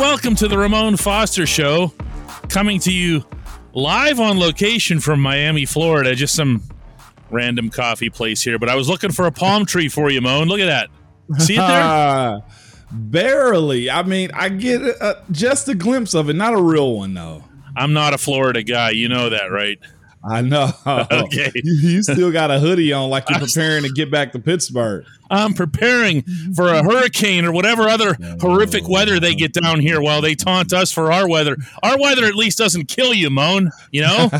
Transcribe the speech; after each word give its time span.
welcome 0.00 0.34
to 0.34 0.48
the 0.48 0.56
Ramon 0.56 0.96
Foster 0.96 1.44
Show, 1.44 1.92
coming 2.48 2.80
to 2.80 2.90
you 2.90 3.22
live 3.74 4.18
on 4.18 4.38
location 4.38 4.98
from 4.98 5.20
Miami, 5.20 5.66
Florida. 5.66 6.14
Just 6.14 6.34
some 6.34 6.62
random 7.30 7.68
coffee 7.68 8.08
place 8.08 8.40
here, 8.40 8.58
but 8.58 8.70
I 8.70 8.76
was 8.76 8.88
looking 8.88 9.12
for 9.12 9.26
a 9.26 9.30
palm 9.30 9.66
tree 9.66 9.90
for 9.90 10.10
you, 10.10 10.22
Moan. 10.22 10.48
Look 10.48 10.58
at 10.58 10.88
that. 11.28 11.42
See 11.42 11.54
it 11.54 11.58
there? 11.58 12.40
Barely. 12.90 13.90
I 13.90 14.02
mean, 14.02 14.30
I 14.32 14.48
get 14.48 14.80
uh, 15.02 15.16
just 15.32 15.68
a 15.68 15.74
glimpse 15.74 16.14
of 16.14 16.30
it, 16.30 16.32
not 16.32 16.54
a 16.54 16.62
real 16.62 16.96
one 16.96 17.12
though. 17.12 17.44
I'm 17.76 17.92
not 17.92 18.14
a 18.14 18.18
Florida 18.18 18.62
guy. 18.62 18.92
You 18.92 19.10
know 19.10 19.28
that, 19.28 19.52
right? 19.52 19.78
I 20.22 20.42
know. 20.42 20.70
Okay. 21.10 21.50
You 21.62 22.02
still 22.02 22.32
got 22.32 22.50
a 22.50 22.58
hoodie 22.58 22.92
on 22.92 23.10
like 23.10 23.28
you're 23.28 23.38
preparing 23.38 23.84
to 23.84 23.90
get 23.90 24.10
back 24.10 24.32
to 24.32 24.38
Pittsburgh. 24.38 25.04
I'm 25.30 25.54
preparing 25.54 26.22
for 26.54 26.68
a 26.68 26.82
hurricane 26.82 27.44
or 27.44 27.52
whatever 27.52 27.82
other 27.82 28.16
horrific 28.40 28.84
oh, 28.84 28.90
weather 28.90 29.20
they 29.20 29.34
get 29.34 29.52
down 29.52 29.80
here 29.80 30.00
while 30.00 30.20
they 30.20 30.34
taunt 30.34 30.72
us 30.72 30.92
for 30.92 31.12
our 31.12 31.28
weather. 31.28 31.56
Our 31.82 31.98
weather 31.98 32.24
at 32.24 32.34
least 32.34 32.58
doesn't 32.58 32.86
kill 32.86 33.14
you, 33.14 33.30
Moan. 33.30 33.70
You 33.92 34.02
know? 34.02 34.30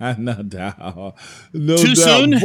no 0.18 0.42
doubt. 0.42 1.14
No 1.52 1.76
Too 1.76 1.94
doubt. 1.94 1.96
soon? 1.96 2.40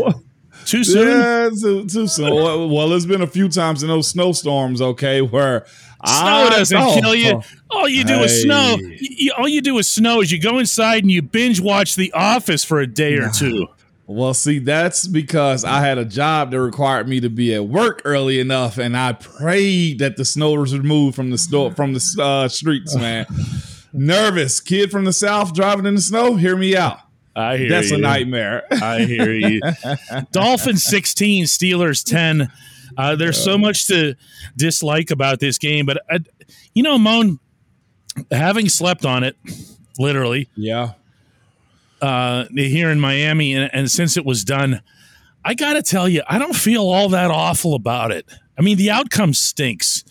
Too 0.65 0.83
soon? 0.83 1.07
Yeah, 1.07 1.49
too, 1.49 1.85
too 1.87 2.07
soon. 2.07 2.33
Well, 2.33 2.69
well, 2.69 2.93
it's 2.93 3.05
been 3.05 3.21
a 3.21 3.27
few 3.27 3.49
times 3.49 3.83
in 3.83 3.89
those 3.89 4.07
snowstorms, 4.07 4.81
okay, 4.81 5.21
where 5.21 5.65
Snow 6.05 6.15
I 6.15 6.49
doesn't 6.49 6.79
know- 6.79 6.99
kill 6.99 7.15
you. 7.15 7.41
All 7.69 7.87
you 7.89 8.03
do 8.03 8.19
is 8.21 8.41
snow. 8.43 8.77
Y- 8.79 8.97
y- 9.21 9.29
all 9.37 9.47
you 9.47 9.61
do 9.61 9.77
is 9.77 9.89
snow 9.89 10.21
is 10.21 10.31
you 10.31 10.39
go 10.39 10.57
inside 10.57 11.03
and 11.03 11.11
you 11.11 11.21
binge 11.21 11.59
watch 11.59 11.95
The 11.95 12.11
Office 12.13 12.63
for 12.63 12.79
a 12.79 12.87
day 12.87 13.15
or 13.15 13.29
two. 13.29 13.67
Well, 14.07 14.33
see, 14.33 14.57
that's 14.57 15.07
because 15.07 15.63
I 15.63 15.81
had 15.81 15.99
a 15.99 16.05
job 16.05 16.49
that 16.49 16.59
required 16.59 17.07
me 17.07 17.19
to 17.19 17.29
be 17.29 17.53
at 17.53 17.67
work 17.67 18.01
early 18.05 18.39
enough, 18.39 18.79
and 18.79 18.97
I 18.97 19.13
prayed 19.13 19.99
that 19.99 20.17
the 20.17 20.25
snow 20.25 20.53
was 20.53 20.75
removed 20.75 21.15
from 21.15 21.29
the 21.29 21.37
snow 21.37 21.69
from 21.69 21.93
the 21.93 22.17
uh, 22.19 22.47
streets. 22.47 22.95
Man, 22.97 23.27
nervous 23.93 24.59
kid 24.61 24.89
from 24.89 25.05
the 25.05 25.13
south 25.13 25.53
driving 25.53 25.85
in 25.85 25.95
the 25.95 26.01
snow. 26.01 26.35
Hear 26.35 26.55
me 26.55 26.75
out. 26.75 26.99
I 27.35 27.57
hear 27.57 27.65
you. 27.65 27.69
That's 27.69 27.91
you. 27.91 27.97
a 27.97 27.99
nightmare. 27.99 28.63
I 28.71 29.01
hear 29.03 29.31
you. 29.31 29.61
Dolphins 30.31 30.83
16, 30.85 31.45
Steelers 31.45 32.03
10. 32.03 32.51
Uh, 32.99 33.15
there's 33.15 33.41
so 33.41 33.57
much 33.57 33.87
to 33.87 34.13
dislike 34.57 35.09
about 35.09 35.39
this 35.39 35.57
game, 35.57 35.85
but 35.85 36.03
uh, 36.11 36.19
you 36.73 36.83
know, 36.83 36.97
Moan, 36.97 37.39
having 38.29 38.67
slept 38.67 39.05
on 39.05 39.23
it, 39.23 39.37
literally, 39.97 40.49
yeah, 40.57 40.91
uh, 42.01 42.43
here 42.53 42.89
in 42.89 42.99
Miami, 42.99 43.55
and, 43.55 43.73
and 43.73 43.89
since 43.89 44.17
it 44.17 44.25
was 44.25 44.43
done, 44.43 44.81
I 45.45 45.53
got 45.53 45.75
to 45.75 45.81
tell 45.81 46.09
you, 46.09 46.23
I 46.27 46.39
don't 46.39 46.55
feel 46.55 46.89
all 46.89 47.07
that 47.09 47.31
awful 47.31 47.73
about 47.73 48.11
it. 48.11 48.25
I 48.57 48.61
mean, 48.63 48.75
the 48.75 48.91
outcome 48.91 49.33
stinks, 49.33 50.03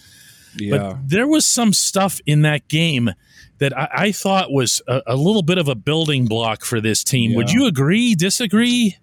yeah. 0.56 0.78
but 0.78 1.08
there 1.08 1.28
was 1.28 1.44
some 1.44 1.74
stuff 1.74 2.20
in 2.24 2.40
that 2.42 2.68
game 2.68 3.10
that 3.58 3.76
I, 3.76 3.88
I 3.92 4.12
thought 4.12 4.50
was 4.50 4.80
a, 4.88 5.02
a 5.08 5.16
little 5.16 5.42
bit 5.42 5.58
of 5.58 5.68
a 5.68 5.74
building 5.74 6.24
block 6.24 6.64
for 6.64 6.80
this 6.80 7.04
team. 7.04 7.34
Would 7.34 7.50
you 7.50 7.66
agree? 7.66 8.14
Disagree? 8.14 8.96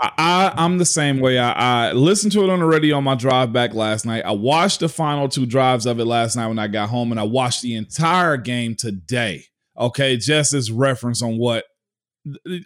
I, 0.00 0.52
I'm 0.56 0.78
the 0.78 0.86
same 0.86 1.20
way. 1.20 1.38
I, 1.38 1.88
I 1.88 1.92
listened 1.92 2.32
to 2.32 2.42
it 2.44 2.50
on 2.50 2.60
the 2.60 2.66
radio 2.66 2.96
on 2.96 3.04
my 3.04 3.14
drive 3.14 3.52
back 3.52 3.74
last 3.74 4.06
night. 4.06 4.24
I 4.24 4.32
watched 4.32 4.80
the 4.80 4.88
final 4.88 5.28
two 5.28 5.44
drives 5.44 5.86
of 5.86 6.00
it 6.00 6.06
last 6.06 6.34
night 6.34 6.48
when 6.48 6.58
I 6.58 6.68
got 6.68 6.88
home, 6.88 7.10
and 7.10 7.20
I 7.20 7.24
watched 7.24 7.62
the 7.62 7.74
entire 7.74 8.36
game 8.36 8.74
today. 8.74 9.44
Okay, 9.78 10.16
just 10.16 10.54
as 10.54 10.70
reference 10.70 11.22
on 11.22 11.38
what 11.38 11.64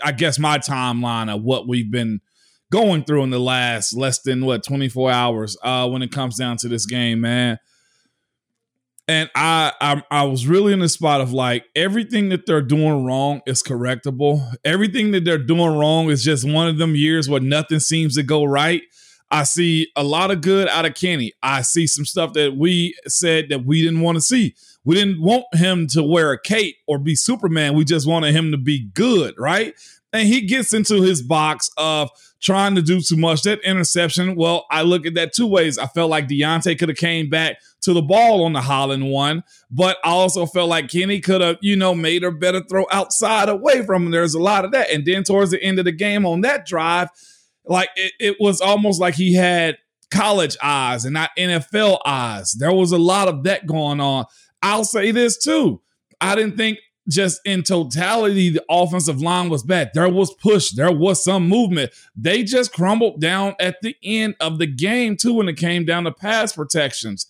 I 0.02 0.12
guess 0.12 0.38
my 0.38 0.58
timeline 0.58 1.34
of 1.34 1.42
what 1.42 1.66
we've 1.66 1.90
been 1.90 2.20
going 2.70 3.04
through 3.04 3.22
in 3.22 3.30
the 3.30 3.38
last 3.38 3.96
less 3.96 4.20
than 4.20 4.44
what 4.44 4.64
24 4.64 5.10
hours 5.10 5.56
uh 5.62 5.88
when 5.88 6.02
it 6.02 6.10
comes 6.10 6.36
down 6.36 6.56
to 6.58 6.68
this 6.68 6.84
game, 6.84 7.20
man. 7.20 7.58
And 9.08 9.30
I, 9.36 9.72
I 9.80 10.02
I 10.10 10.22
was 10.24 10.48
really 10.48 10.72
in 10.72 10.80
the 10.80 10.88
spot 10.88 11.20
of 11.20 11.32
like 11.32 11.66
everything 11.76 12.30
that 12.30 12.44
they're 12.44 12.60
doing 12.60 13.04
wrong 13.04 13.40
is 13.46 13.62
correctable. 13.62 14.54
Everything 14.64 15.12
that 15.12 15.24
they're 15.24 15.38
doing 15.38 15.78
wrong 15.78 16.10
is 16.10 16.24
just 16.24 16.44
one 16.44 16.66
of 16.66 16.78
them 16.78 16.96
years 16.96 17.28
where 17.28 17.40
nothing 17.40 17.78
seems 17.78 18.16
to 18.16 18.24
go 18.24 18.44
right. 18.44 18.82
I 19.30 19.44
see 19.44 19.90
a 19.96 20.04
lot 20.04 20.30
of 20.30 20.40
good 20.40 20.68
out 20.68 20.86
of 20.86 20.94
Kenny. 20.94 21.32
I 21.42 21.62
see 21.62 21.86
some 21.86 22.04
stuff 22.04 22.32
that 22.34 22.56
we 22.56 22.94
said 23.06 23.48
that 23.50 23.64
we 23.64 23.82
didn't 23.82 24.00
want 24.00 24.16
to 24.16 24.22
see. 24.22 24.54
We 24.84 24.94
didn't 24.94 25.20
want 25.20 25.46
him 25.52 25.88
to 25.88 26.02
wear 26.02 26.30
a 26.32 26.40
cape 26.40 26.76
or 26.86 26.98
be 26.98 27.16
Superman. 27.16 27.74
We 27.74 27.84
just 27.84 28.06
wanted 28.06 28.34
him 28.34 28.52
to 28.52 28.56
be 28.56 28.88
good, 28.94 29.34
right? 29.36 29.74
And 30.12 30.26
he 30.26 30.42
gets 30.42 30.72
into 30.72 31.02
his 31.02 31.20
box 31.22 31.68
of 31.76 32.10
trying 32.40 32.74
to 32.74 32.82
do 32.82 33.00
too 33.00 33.16
much. 33.16 33.42
That 33.42 33.60
interception, 33.64 34.36
well, 34.36 34.66
I 34.70 34.82
look 34.82 35.04
at 35.06 35.14
that 35.14 35.32
two 35.32 35.46
ways. 35.46 35.78
I 35.78 35.86
felt 35.86 36.10
like 36.10 36.28
Diontae 36.28 36.78
could 36.78 36.88
have 36.88 36.98
came 36.98 37.28
back 37.28 37.56
to 37.82 37.92
the 37.92 38.02
ball 38.02 38.44
on 38.44 38.52
the 38.52 38.60
Holland 38.60 39.10
one, 39.10 39.42
but 39.70 39.98
I 40.04 40.10
also 40.10 40.46
felt 40.46 40.68
like 40.68 40.88
Kenny 40.88 41.20
could 41.20 41.40
have, 41.40 41.58
you 41.60 41.76
know, 41.76 41.94
made 41.94 42.24
a 42.24 42.30
better 42.30 42.62
throw 42.62 42.86
outside 42.90 43.48
away 43.48 43.84
from 43.84 44.04
him. 44.04 44.10
There's 44.10 44.34
a 44.34 44.40
lot 44.40 44.64
of 44.64 44.72
that. 44.72 44.90
And 44.90 45.04
then 45.04 45.24
towards 45.24 45.50
the 45.50 45.62
end 45.62 45.78
of 45.78 45.84
the 45.84 45.92
game 45.92 46.24
on 46.24 46.42
that 46.42 46.66
drive, 46.66 47.08
like 47.64 47.88
it, 47.96 48.12
it 48.20 48.36
was 48.40 48.60
almost 48.60 49.00
like 49.00 49.14
he 49.14 49.34
had 49.34 49.76
college 50.10 50.56
eyes 50.62 51.04
and 51.04 51.14
not 51.14 51.30
NFL 51.36 52.00
eyes. 52.06 52.52
There 52.52 52.72
was 52.72 52.92
a 52.92 52.98
lot 52.98 53.28
of 53.28 53.44
that 53.44 53.66
going 53.66 54.00
on. 54.00 54.26
I'll 54.62 54.84
say 54.84 55.10
this 55.10 55.36
too. 55.42 55.80
I 56.20 56.34
didn't 56.34 56.56
think 56.56 56.78
just 57.08 57.40
in 57.44 57.62
totality 57.62 58.50
the 58.50 58.64
offensive 58.68 59.20
line 59.20 59.48
was 59.48 59.62
bad. 59.62 59.90
There 59.94 60.08
was 60.08 60.34
push, 60.34 60.70
there 60.70 60.92
was 60.92 61.22
some 61.22 61.48
movement. 61.48 61.92
They 62.16 62.42
just 62.42 62.72
crumbled 62.72 63.20
down 63.20 63.54
at 63.60 63.76
the 63.82 63.96
end 64.02 64.36
of 64.40 64.58
the 64.58 64.66
game 64.66 65.16
too 65.16 65.34
when 65.34 65.48
it 65.48 65.56
came 65.56 65.84
down 65.84 66.04
to 66.04 66.12
pass 66.12 66.52
protections. 66.52 67.26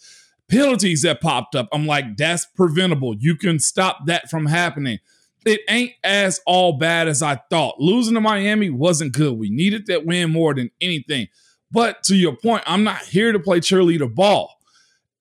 Penalties 0.48 1.02
that 1.02 1.20
popped 1.20 1.54
up. 1.54 1.68
I'm 1.72 1.86
like, 1.86 2.16
that's 2.16 2.46
preventable. 2.46 3.16
You 3.18 3.36
can 3.36 3.58
stop 3.58 4.06
that 4.06 4.30
from 4.30 4.46
happening 4.46 5.00
it 5.46 5.60
ain't 5.68 5.92
as 6.02 6.40
all 6.44 6.72
bad 6.72 7.08
as 7.08 7.22
I 7.22 7.36
thought. 7.50 7.80
Losing 7.80 8.14
to 8.14 8.20
Miami 8.20 8.68
wasn't 8.68 9.12
good. 9.12 9.38
We 9.38 9.48
needed 9.48 9.86
that 9.86 10.04
win 10.04 10.32
more 10.32 10.52
than 10.54 10.70
anything. 10.80 11.28
But 11.70 12.02
to 12.04 12.16
your 12.16 12.36
point, 12.36 12.64
I'm 12.66 12.84
not 12.84 12.98
here 13.02 13.32
to 13.32 13.38
play 13.38 13.60
cheerleader 13.60 14.12
ball. 14.12 14.52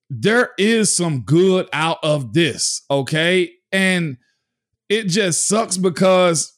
There 0.09 0.51
is 0.57 0.95
some 0.95 1.21
good 1.21 1.69
out 1.73 1.97
of 2.03 2.33
this, 2.33 2.81
okay? 2.89 3.53
And 3.71 4.17
it 4.89 5.05
just 5.05 5.47
sucks 5.47 5.77
because 5.77 6.57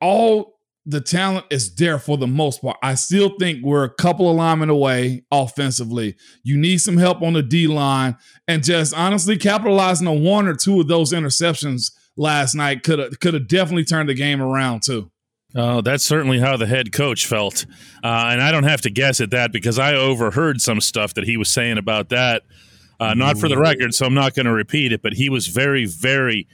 all 0.00 0.58
the 0.84 1.00
talent 1.00 1.46
is 1.50 1.74
there 1.76 1.98
for 1.98 2.16
the 2.16 2.26
most 2.26 2.60
part. 2.60 2.76
I 2.82 2.94
still 2.94 3.36
think 3.38 3.62
we're 3.62 3.84
a 3.84 3.94
couple 3.94 4.28
of 4.28 4.36
linemen 4.36 4.68
away 4.68 5.24
offensively. 5.30 6.16
You 6.42 6.56
need 6.56 6.78
some 6.78 6.96
help 6.96 7.22
on 7.22 7.34
the 7.34 7.42
D 7.42 7.68
line, 7.68 8.16
and 8.48 8.64
just 8.64 8.94
honestly 8.94 9.36
capitalizing 9.36 10.08
on 10.08 10.24
one 10.24 10.48
or 10.48 10.54
two 10.54 10.80
of 10.80 10.88
those 10.88 11.12
interceptions 11.12 11.92
last 12.16 12.54
night 12.54 12.82
could 12.82 12.98
have 12.98 13.20
could 13.20 13.34
have 13.34 13.48
definitely 13.48 13.84
turned 13.84 14.08
the 14.08 14.14
game 14.14 14.42
around 14.42 14.82
too. 14.82 15.10
Oh, 15.54 15.82
that's 15.82 16.04
certainly 16.04 16.38
how 16.38 16.56
the 16.56 16.66
head 16.66 16.92
coach 16.92 17.26
felt. 17.26 17.66
Uh, 18.02 18.28
and 18.30 18.42
I 18.42 18.50
don't 18.50 18.64
have 18.64 18.80
to 18.82 18.90
guess 18.90 19.20
at 19.20 19.30
that 19.32 19.52
because 19.52 19.78
I 19.78 19.94
overheard 19.94 20.62
some 20.62 20.80
stuff 20.80 21.12
that 21.14 21.24
he 21.24 21.36
was 21.36 21.50
saying 21.50 21.76
about 21.76 22.08
that. 22.08 22.42
Uh, 22.98 23.14
not 23.14 23.36
for 23.36 23.48
the 23.48 23.58
record, 23.58 23.92
so 23.94 24.06
I'm 24.06 24.14
not 24.14 24.34
going 24.34 24.46
to 24.46 24.52
repeat 24.52 24.92
it, 24.92 25.02
but 25.02 25.12
he 25.14 25.28
was 25.28 25.48
very, 25.48 25.86
very 25.86 26.46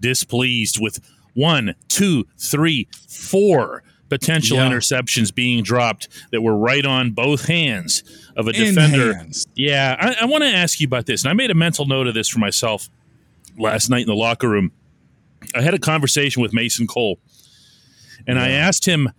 displeased 0.00 0.80
with 0.80 1.00
one, 1.34 1.74
two, 1.88 2.26
three, 2.38 2.88
four 3.08 3.82
potential 4.08 4.56
Yeah. 4.58 4.68
interceptions 4.70 5.34
being 5.34 5.62
dropped 5.64 6.08
that 6.30 6.40
were 6.40 6.56
right 6.56 6.86
on 6.86 7.10
both 7.10 7.46
hands 7.46 8.04
of 8.36 8.46
a 8.46 8.50
In 8.50 8.74
defender. 8.74 9.14
hands. 9.14 9.46
Yeah, 9.56 9.96
I, 9.98 10.22
I 10.22 10.24
want 10.26 10.44
to 10.44 10.48
ask 10.50 10.80
you 10.80 10.86
about 10.86 11.06
this, 11.06 11.24
and 11.24 11.30
I 11.30 11.34
made 11.34 11.50
a 11.50 11.54
mental 11.54 11.86
note 11.86 12.06
of 12.06 12.14
this 12.14 12.28
for 12.28 12.38
myself 12.38 12.88
last 13.58 13.90
night 13.90 14.02
in 14.02 14.06
the 14.06 14.14
locker 14.14 14.48
room. 14.48 14.70
I 15.54 15.60
had 15.62 15.74
a 15.74 15.78
conversation 15.78 16.40
with 16.40 16.52
Mason 16.52 16.86
Cole, 16.86 17.18
and 18.26 18.38
I 18.38 18.50
asked 18.50 18.86
him 18.86 19.10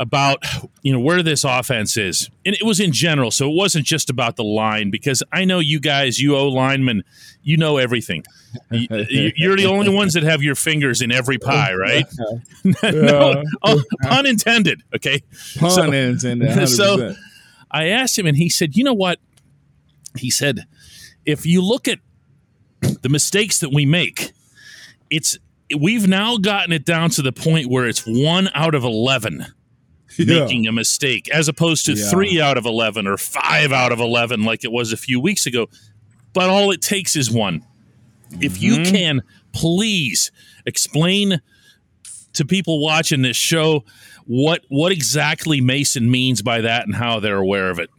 about 0.00 0.42
you 0.82 0.92
know 0.92 0.98
where 0.98 1.22
this 1.22 1.44
offense 1.44 1.96
is, 1.96 2.28
and 2.46 2.54
it 2.56 2.64
was 2.64 2.80
in 2.80 2.90
general. 2.90 3.30
So 3.30 3.48
it 3.48 3.54
wasn't 3.54 3.84
just 3.86 4.08
about 4.10 4.34
the 4.36 4.42
line 4.42 4.90
because 4.90 5.22
I 5.30 5.44
know 5.44 5.58
you 5.60 5.78
guys, 5.78 6.18
you 6.18 6.34
O 6.36 6.48
linemen, 6.48 7.04
you 7.42 7.56
know 7.58 7.76
everything. 7.76 8.24
You- 8.70 9.32
You're 9.36 9.56
the 9.56 9.66
only 9.66 9.94
ones 9.94 10.14
that 10.14 10.22
have 10.24 10.42
your 10.42 10.54
fingers 10.54 11.02
in 11.02 11.12
every 11.12 11.36
pie, 11.38 11.74
right? 11.74 12.06
no, 12.82 13.44
oh, 13.62 13.82
pun 14.02 14.26
intended. 14.26 14.82
Okay, 14.96 15.22
Pun 15.58 15.70
So- 15.70 15.92
intended. 15.92 16.48
100%. 16.48 16.68
so- 16.76 17.14
I 17.70 17.88
asked 17.88 18.18
him, 18.18 18.26
and 18.26 18.36
he 18.36 18.48
said, 18.48 18.74
"You 18.76 18.82
know 18.84 18.94
what?" 18.94 19.20
He 20.16 20.30
said, 20.30 20.64
"If 21.24 21.44
you 21.46 21.62
look 21.62 21.86
at 21.86 22.00
the 23.02 23.08
mistakes 23.10 23.58
that 23.58 23.70
we 23.72 23.84
make, 23.86 24.32
it's 25.10 25.38
we've 25.78 26.08
now 26.08 26.36
gotten 26.38 26.72
it 26.72 26.84
down 26.84 27.10
to 27.10 27.22
the 27.22 27.30
point 27.32 27.68
where 27.70 27.86
it's 27.86 28.02
one 28.06 28.48
out 28.54 28.74
of 28.74 28.82
eleven 28.82 29.46
Yeah. 30.24 30.40
making 30.40 30.66
a 30.66 30.72
mistake, 30.72 31.28
as 31.30 31.48
opposed 31.48 31.86
to 31.86 31.92
Yeah. 31.94 32.10
three 32.10 32.40
out 32.40 32.56
of 32.58 32.66
eleven 32.66 33.06
or 33.06 33.16
five 33.16 33.72
out 33.72 33.92
of 33.92 34.00
eleven, 34.00 34.44
like 34.44 34.64
it 34.64 34.72
was 34.72 34.92
a 34.92 34.96
few 34.96 35.20
weeks 35.20 35.46
ago. 35.46 35.66
But 36.32 36.48
all 36.50 36.70
it 36.70 36.80
takes 36.82 37.16
is 37.16 37.30
one. 37.30 37.64
If 38.40 38.62
you 38.62 38.76
Mm-hmm. 38.78 38.94
can, 38.94 39.22
please 39.52 40.30
explain 40.66 41.40
to 42.34 42.44
people 42.44 42.80
watching 42.82 43.22
this 43.22 43.36
show 43.36 43.84
what 44.26 44.62
what 44.68 44.92
exactly 44.92 45.60
Mason 45.60 46.08
means 46.10 46.42
by 46.42 46.60
that 46.60 46.86
and 46.86 46.94
how 46.94 47.18
they're 47.18 47.36
aware 47.38 47.70
of 47.70 47.78
it. 47.80 47.90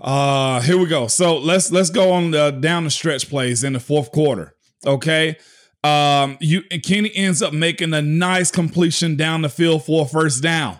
Uh, 0.00 0.60
here 0.60 0.78
we 0.78 0.86
go. 0.86 1.08
So 1.08 1.38
let's 1.38 1.72
let's 1.72 1.90
go 1.90 2.12
on 2.12 2.30
the, 2.30 2.50
down 2.52 2.84
the 2.84 2.90
stretch 2.90 3.28
plays 3.28 3.64
in 3.64 3.72
the 3.72 3.80
fourth 3.80 4.12
quarter. 4.12 4.54
Okay. 4.86 5.36
Um, 5.82 6.36
you 6.40 6.62
and 6.70 6.82
Kenny 6.82 7.10
ends 7.14 7.42
up 7.42 7.52
making 7.52 7.92
a 7.94 8.02
nice 8.02 8.50
completion 8.52 9.16
down 9.16 9.42
the 9.42 9.48
field 9.48 9.84
for 9.84 10.04
a 10.04 10.08
first 10.08 10.42
down. 10.42 10.78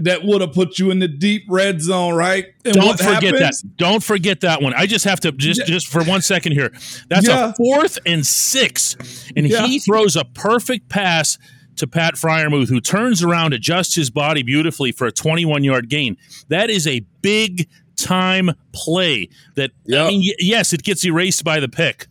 That 0.00 0.24
would 0.24 0.40
have 0.40 0.52
put 0.52 0.78
you 0.78 0.90
in 0.90 1.00
the 1.00 1.08
deep 1.08 1.42
red 1.48 1.82
zone, 1.82 2.14
right? 2.14 2.46
And 2.64 2.74
Don't 2.74 2.98
forget 2.98 3.34
happens? 3.34 3.62
that. 3.62 3.76
Don't 3.76 4.02
forget 4.02 4.40
that 4.42 4.62
one. 4.62 4.72
I 4.74 4.86
just 4.86 5.04
have 5.04 5.18
to 5.20 5.32
just 5.32 5.60
yeah. 5.60 5.66
just 5.66 5.88
for 5.88 6.04
one 6.04 6.22
second 6.22 6.52
here. 6.52 6.70
That's 7.08 7.26
yeah. 7.26 7.50
a 7.50 7.54
fourth 7.54 7.98
and 8.06 8.24
six, 8.26 8.96
and 9.36 9.48
yeah. 9.48 9.66
he 9.66 9.80
throws 9.80 10.14
a 10.14 10.24
perfect 10.24 10.88
pass 10.88 11.36
to 11.78 11.86
Pat 11.86 12.14
Freiermuth, 12.14 12.68
who 12.68 12.80
turns 12.80 13.22
around, 13.22 13.54
adjusts 13.54 13.94
his 13.94 14.10
body 14.10 14.42
beautifully 14.42 14.92
for 14.92 15.06
a 15.06 15.12
21 15.12 15.64
yard 15.64 15.88
gain. 15.88 16.16
That 16.48 16.70
is 16.70 16.86
a 16.86 17.00
big 17.22 17.68
time 17.96 18.50
play. 18.72 19.28
That 19.56 19.72
yep. 19.84 20.06
I 20.06 20.08
mean, 20.10 20.34
yes, 20.38 20.72
it 20.72 20.82
gets 20.82 21.04
erased 21.04 21.44
by 21.44 21.60
the 21.60 21.68
pick 21.68 22.06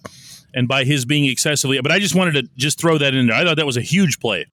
and 0.53 0.67
by 0.67 0.83
his 0.83 1.05
being 1.05 1.25
excessively. 1.25 1.79
But 1.81 1.91
I 1.91 1.99
just 1.99 2.15
wanted 2.15 2.33
to 2.33 2.49
just 2.57 2.79
throw 2.79 2.97
that 2.97 3.13
in 3.13 3.27
there. 3.27 3.35
I 3.35 3.43
thought 3.43 3.57
that 3.57 3.65
was 3.65 3.77
a 3.77 3.81
huge 3.81 4.19
play. 4.19 4.47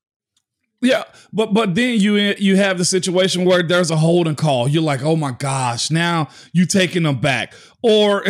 Yeah, 0.85 1.05
but 1.33 1.55
but 1.55 1.75
then 1.75 1.99
you 1.99 2.17
you 2.17 2.57
have 2.57 2.77
the 2.77 2.85
situation 2.85 3.47
where 3.47 3.63
there's 3.63 3.91
a 3.91 3.97
holding 3.97 4.37
call. 4.37 4.69
You're 4.69 4.83
like, 4.83 5.03
oh 5.03 5.17
my 5.17 5.33
gosh, 5.33 5.91
now 5.91 6.29
you 6.53 6.67
taking 6.67 7.05
them 7.05 7.21
back. 7.21 7.55
Or 7.87 8.25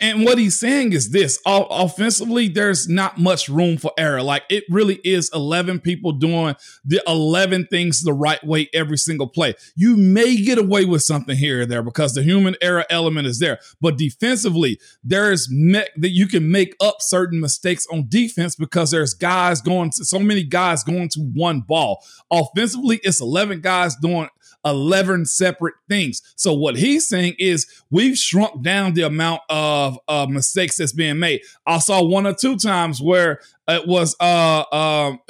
and 0.00 0.24
what 0.24 0.38
he's 0.38 0.58
saying 0.58 0.94
is 0.94 1.10
this: 1.10 1.38
offensively, 1.44 2.48
there's 2.48 2.88
not 2.88 3.18
much 3.18 3.50
room 3.50 3.76
for 3.76 3.92
error. 3.98 4.22
Like 4.22 4.44
it 4.48 4.64
really 4.70 4.94
is 5.04 5.30
11 5.34 5.80
people 5.80 6.12
doing 6.12 6.56
the 6.86 7.02
11 7.06 7.66
things 7.66 8.02
the 8.02 8.14
right 8.14 8.42
way 8.42 8.70
every 8.72 8.96
single 8.96 9.26
play. 9.26 9.56
You 9.76 9.98
may 9.98 10.36
get 10.36 10.56
away 10.56 10.86
with 10.86 11.02
something 11.02 11.36
here 11.36 11.60
or 11.60 11.66
there 11.66 11.82
because 11.82 12.14
the 12.14 12.22
human 12.22 12.56
error 12.62 12.86
element 12.88 13.26
is 13.26 13.40
there, 13.40 13.58
but 13.78 13.98
defensively, 13.98 14.80
there's 15.02 15.50
me- 15.50 15.84
that 15.98 16.12
you 16.12 16.26
can 16.26 16.50
make 16.50 16.74
up 16.80 16.96
certain 17.00 17.40
mistakes 17.40 17.86
on 17.92 18.06
defense 18.08 18.56
because 18.56 18.90
there's 18.90 19.12
guys 19.12 19.60
going 19.60 19.90
to 19.90 20.06
so 20.06 20.18
many 20.18 20.44
guys 20.44 20.82
going 20.82 21.10
to 21.10 21.20
one 21.34 21.60
ball. 21.60 22.02
Offensively, 22.30 23.00
it's 23.02 23.20
11 23.20 23.60
guys 23.60 23.96
doing 23.96 24.30
11 24.64 25.26
separate 25.26 25.74
things. 25.88 26.22
So 26.36 26.52
what 26.52 26.76
he's 26.76 27.08
saying 27.08 27.34
is 27.38 27.66
we've 27.90 28.16
shrunk 28.16 28.62
down 28.62 28.94
the 28.94 29.02
amount 29.02 29.42
of 29.48 29.98
uh, 30.08 30.26
mistakes 30.28 30.76
that's 30.76 30.92
being 30.92 31.18
made. 31.18 31.42
I 31.66 31.78
saw 31.78 32.02
one 32.02 32.26
or 32.26 32.34
two 32.34 32.56
times 32.56 33.00
where 33.00 33.40
it 33.68 33.86
was 33.86 34.16
uh 34.20 34.64
um 34.72 35.20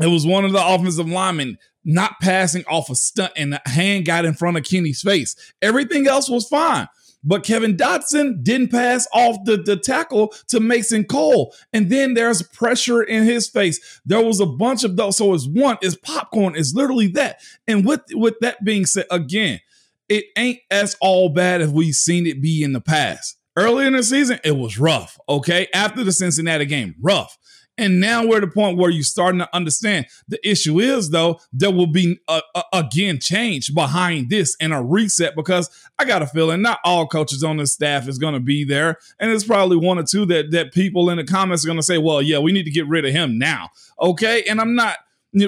it 0.00 0.08
was 0.08 0.26
one 0.26 0.44
of 0.44 0.52
the 0.52 0.66
offensive 0.66 1.08
linemen 1.08 1.58
not 1.84 2.18
passing 2.20 2.64
off 2.64 2.90
a 2.90 2.94
stunt 2.94 3.32
and 3.36 3.52
the 3.52 3.60
hand 3.66 4.06
got 4.06 4.24
in 4.24 4.34
front 4.34 4.56
of 4.56 4.64
Kenny's 4.64 5.02
face. 5.02 5.36
Everything 5.60 6.08
else 6.08 6.28
was 6.28 6.48
fine. 6.48 6.88
But 7.24 7.42
Kevin 7.42 7.76
Dotson 7.76 8.42
didn't 8.42 8.70
pass 8.70 9.08
off 9.12 9.44
the, 9.44 9.56
the 9.56 9.76
tackle 9.76 10.34
to 10.48 10.60
Mason 10.60 11.04
Cole. 11.04 11.54
And 11.72 11.90
then 11.90 12.14
there's 12.14 12.42
pressure 12.42 13.02
in 13.02 13.24
his 13.24 13.48
face. 13.48 14.00
There 14.04 14.22
was 14.22 14.40
a 14.40 14.46
bunch 14.46 14.84
of 14.84 14.96
those. 14.96 15.16
So 15.16 15.32
it's 15.32 15.48
one, 15.48 15.78
is 15.82 15.96
popcorn, 15.96 16.54
is 16.54 16.74
literally 16.74 17.08
that. 17.08 17.40
And 17.66 17.86
with, 17.86 18.02
with 18.12 18.34
that 18.40 18.62
being 18.64 18.84
said, 18.86 19.06
again, 19.10 19.60
it 20.08 20.26
ain't 20.36 20.60
as 20.70 20.96
all 21.00 21.30
bad 21.30 21.62
as 21.62 21.70
we've 21.70 21.94
seen 21.94 22.26
it 22.26 22.42
be 22.42 22.62
in 22.62 22.74
the 22.74 22.80
past. 22.80 23.38
Early 23.56 23.86
in 23.86 23.94
the 23.94 24.02
season, 24.02 24.38
it 24.44 24.56
was 24.56 24.78
rough. 24.78 25.18
Okay. 25.28 25.68
After 25.72 26.04
the 26.04 26.12
Cincinnati 26.12 26.66
game, 26.66 26.94
rough. 27.00 27.38
And 27.76 28.00
now 28.00 28.26
we're 28.26 28.36
at 28.36 28.40
the 28.42 28.46
point 28.46 28.78
where 28.78 28.90
you're 28.90 29.02
starting 29.02 29.40
to 29.40 29.54
understand 29.54 30.06
the 30.28 30.38
issue 30.48 30.78
is, 30.78 31.10
though, 31.10 31.40
there 31.52 31.72
will 31.72 31.88
be 31.88 32.20
a, 32.28 32.40
a, 32.54 32.62
again 32.72 33.18
change 33.18 33.74
behind 33.74 34.30
this 34.30 34.56
and 34.60 34.72
a 34.72 34.80
reset 34.80 35.34
because 35.34 35.68
I 35.98 36.04
got 36.04 36.22
a 36.22 36.26
feeling 36.26 36.62
not 36.62 36.78
all 36.84 37.06
coaches 37.06 37.42
on 37.42 37.56
the 37.56 37.66
staff 37.66 38.08
is 38.08 38.18
going 38.18 38.34
to 38.34 38.40
be 38.40 38.64
there. 38.64 38.98
And 39.18 39.30
it's 39.30 39.44
probably 39.44 39.76
one 39.76 39.98
or 39.98 40.04
two 40.04 40.24
that, 40.26 40.52
that 40.52 40.72
people 40.72 41.10
in 41.10 41.16
the 41.16 41.24
comments 41.24 41.64
are 41.64 41.68
going 41.68 41.78
to 41.78 41.82
say, 41.82 41.98
well, 41.98 42.22
yeah, 42.22 42.38
we 42.38 42.52
need 42.52 42.64
to 42.64 42.70
get 42.70 42.86
rid 42.86 43.04
of 43.04 43.12
him 43.12 43.38
now. 43.38 43.70
Okay. 44.00 44.44
And 44.48 44.60
I'm 44.60 44.74
not 44.74 44.98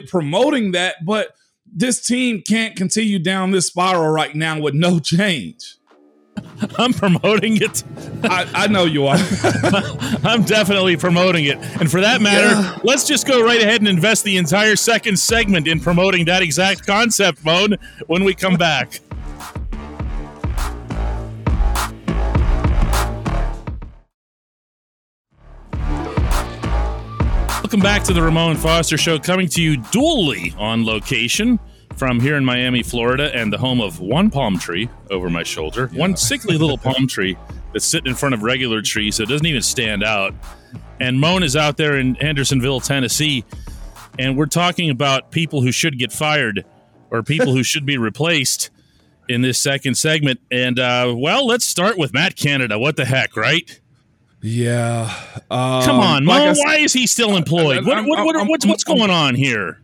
promoting 0.08 0.72
that, 0.72 1.04
but 1.04 1.36
this 1.64 2.04
team 2.04 2.42
can't 2.42 2.76
continue 2.76 3.18
down 3.18 3.50
this 3.50 3.66
spiral 3.66 4.08
right 4.08 4.34
now 4.34 4.60
with 4.60 4.74
no 4.74 4.98
change. 5.00 5.75
I'm 6.78 6.92
promoting 6.92 7.56
it. 7.56 7.82
I, 8.24 8.48
I, 8.54 8.66
know 8.66 8.84
you 8.84 9.06
are. 9.06 9.16
I'm 10.24 10.42
definitely 10.42 10.96
promoting 10.96 11.46
it. 11.46 11.58
And 11.80 11.90
for 11.90 12.00
that 12.00 12.20
matter, 12.20 12.48
yeah. 12.48 12.78
let's 12.82 13.06
just 13.06 13.26
go 13.26 13.42
right 13.42 13.60
ahead 13.60 13.80
and 13.80 13.88
invest 13.88 14.24
the 14.24 14.36
entire 14.36 14.76
second 14.76 15.18
segment 15.18 15.68
in 15.68 15.80
promoting 15.80 16.24
that 16.26 16.42
exact 16.42 16.86
concept, 16.86 17.44
Moan, 17.44 17.76
when 18.06 18.24
we 18.24 18.34
come 18.34 18.56
back. 18.56 19.00
Welcome 27.62 27.80
back 27.80 28.04
to 28.04 28.12
the 28.12 28.22
Ramon 28.22 28.56
Foster 28.56 28.96
Show, 28.96 29.18
coming 29.18 29.48
to 29.48 29.60
you 29.60 29.76
dually 29.78 30.56
on 30.56 30.86
location 30.86 31.58
from 31.96 32.20
here 32.20 32.36
in 32.36 32.44
Miami, 32.44 32.82
Florida, 32.82 33.34
and 33.34 33.52
the 33.52 33.58
home 33.58 33.80
of 33.80 34.00
one 34.00 34.30
palm 34.30 34.58
tree 34.58 34.88
over 35.10 35.30
my 35.30 35.42
shoulder, 35.42 35.88
yeah. 35.92 36.00
one 36.00 36.16
sickly 36.16 36.58
little 36.58 36.78
palm 36.78 37.06
tree 37.06 37.36
that's 37.72 37.84
sitting 37.84 38.08
in 38.10 38.14
front 38.14 38.34
of 38.34 38.42
regular 38.42 38.82
trees, 38.82 39.16
so 39.16 39.22
it 39.22 39.28
doesn't 39.28 39.46
even 39.46 39.62
stand 39.62 40.04
out. 40.04 40.34
And 41.00 41.20
Moan 41.20 41.42
is 41.42 41.56
out 41.56 41.76
there 41.76 41.98
in 41.98 42.16
Andersonville, 42.16 42.80
Tennessee, 42.80 43.44
and 44.18 44.36
we're 44.36 44.46
talking 44.46 44.90
about 44.90 45.30
people 45.30 45.62
who 45.62 45.72
should 45.72 45.98
get 45.98 46.12
fired 46.12 46.64
or 47.10 47.22
people 47.22 47.52
who 47.52 47.62
should 47.62 47.86
be 47.86 47.98
replaced 47.98 48.70
in 49.28 49.42
this 49.42 49.58
second 49.58 49.96
segment. 49.96 50.40
And 50.50 50.78
uh, 50.78 51.14
well, 51.16 51.46
let's 51.46 51.64
start 51.64 51.98
with 51.98 52.12
Matt 52.12 52.36
Canada. 52.36 52.78
What 52.78 52.96
the 52.96 53.04
heck, 53.04 53.36
right? 53.36 53.80
Yeah. 54.42 55.12
Um, 55.50 55.82
Come 55.82 55.98
on, 55.98 56.24
like 56.24 56.56
Mo. 56.56 56.62
Why 56.62 56.76
is 56.76 56.92
he 56.92 57.06
still 57.06 57.36
employed? 57.36 57.84
what, 57.84 58.04
what, 58.06 58.24
what, 58.24 58.48
what's, 58.48 58.66
what's 58.66 58.84
going 58.84 59.10
on 59.10 59.34
here? 59.34 59.80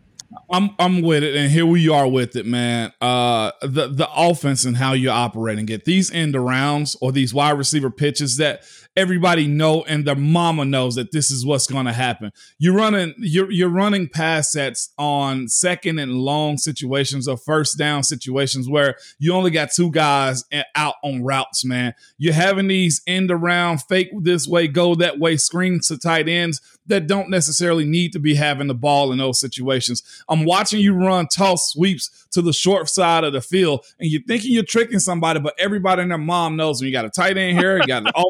I'm 0.49 0.71
I'm 0.79 1.01
with 1.01 1.23
it, 1.23 1.35
and 1.35 1.51
here 1.51 1.65
we 1.65 1.89
are 1.89 2.07
with 2.07 2.35
it, 2.35 2.45
man. 2.45 2.93
Uh, 3.01 3.51
the 3.61 3.87
the 3.87 4.07
offense 4.15 4.65
and 4.65 4.77
how 4.77 4.93
you're 4.93 5.13
operating 5.13 5.67
it. 5.69 5.85
These 5.85 6.11
end 6.11 6.35
arounds 6.35 6.95
or 7.01 7.11
these 7.11 7.33
wide 7.33 7.57
receiver 7.57 7.89
pitches 7.89 8.37
that 8.37 8.63
everybody 8.95 9.47
know 9.47 9.83
and 9.83 10.05
their 10.05 10.15
mama 10.15 10.65
knows 10.65 10.95
that 10.95 11.11
this 11.11 11.31
is 11.31 11.45
what's 11.45 11.67
going 11.67 11.85
to 11.85 11.93
happen. 11.93 12.31
You're 12.59 12.75
running 12.75 13.13
you're 13.17 13.51
you're 13.51 13.69
running 13.69 14.09
pass 14.09 14.51
sets 14.51 14.93
on 14.97 15.47
second 15.47 15.99
and 15.99 16.13
long 16.13 16.57
situations 16.57 17.27
or 17.27 17.37
first 17.37 17.77
down 17.77 18.03
situations 18.03 18.69
where 18.69 18.95
you 19.19 19.33
only 19.33 19.51
got 19.51 19.71
two 19.71 19.91
guys 19.91 20.43
out 20.75 20.95
on 21.03 21.23
routes, 21.23 21.65
man. 21.65 21.93
You're 22.17 22.33
having 22.33 22.67
these 22.67 23.01
end 23.07 23.31
around 23.31 23.79
fake 23.83 24.09
this 24.21 24.47
way, 24.47 24.67
go 24.67 24.95
that 24.95 25.19
way 25.19 25.37
screens 25.37 25.87
to 25.87 25.97
tight 25.97 26.27
ends 26.27 26.61
that 26.87 27.07
don't 27.07 27.29
necessarily 27.29 27.85
need 27.85 28.11
to 28.13 28.19
be 28.19 28.35
having 28.35 28.67
the 28.67 28.73
ball 28.73 29.11
in 29.11 29.17
those 29.17 29.39
situations. 29.39 30.03
I'm 30.27 30.45
watching 30.45 30.79
you 30.79 30.93
run 30.93 31.27
toss 31.27 31.71
sweeps 31.71 32.27
to 32.31 32.41
the 32.41 32.53
short 32.53 32.89
side 32.89 33.23
of 33.23 33.33
the 33.33 33.41
field 33.41 33.85
and 33.99 34.09
you're 34.09 34.21
thinking 34.27 34.51
you're 34.51 34.63
tricking 34.63 34.99
somebody, 34.99 35.39
but 35.39 35.53
everybody 35.57 36.01
and 36.01 36.11
their 36.11 36.17
mom 36.17 36.55
knows 36.55 36.81
when 36.81 36.87
you 36.87 36.93
got 36.93 37.05
a 37.05 37.09
tight 37.09 37.37
end 37.37 37.57
here, 37.57 37.77
you 37.77 37.87
got 37.87 38.05
an 38.05 38.11
all 38.15 38.29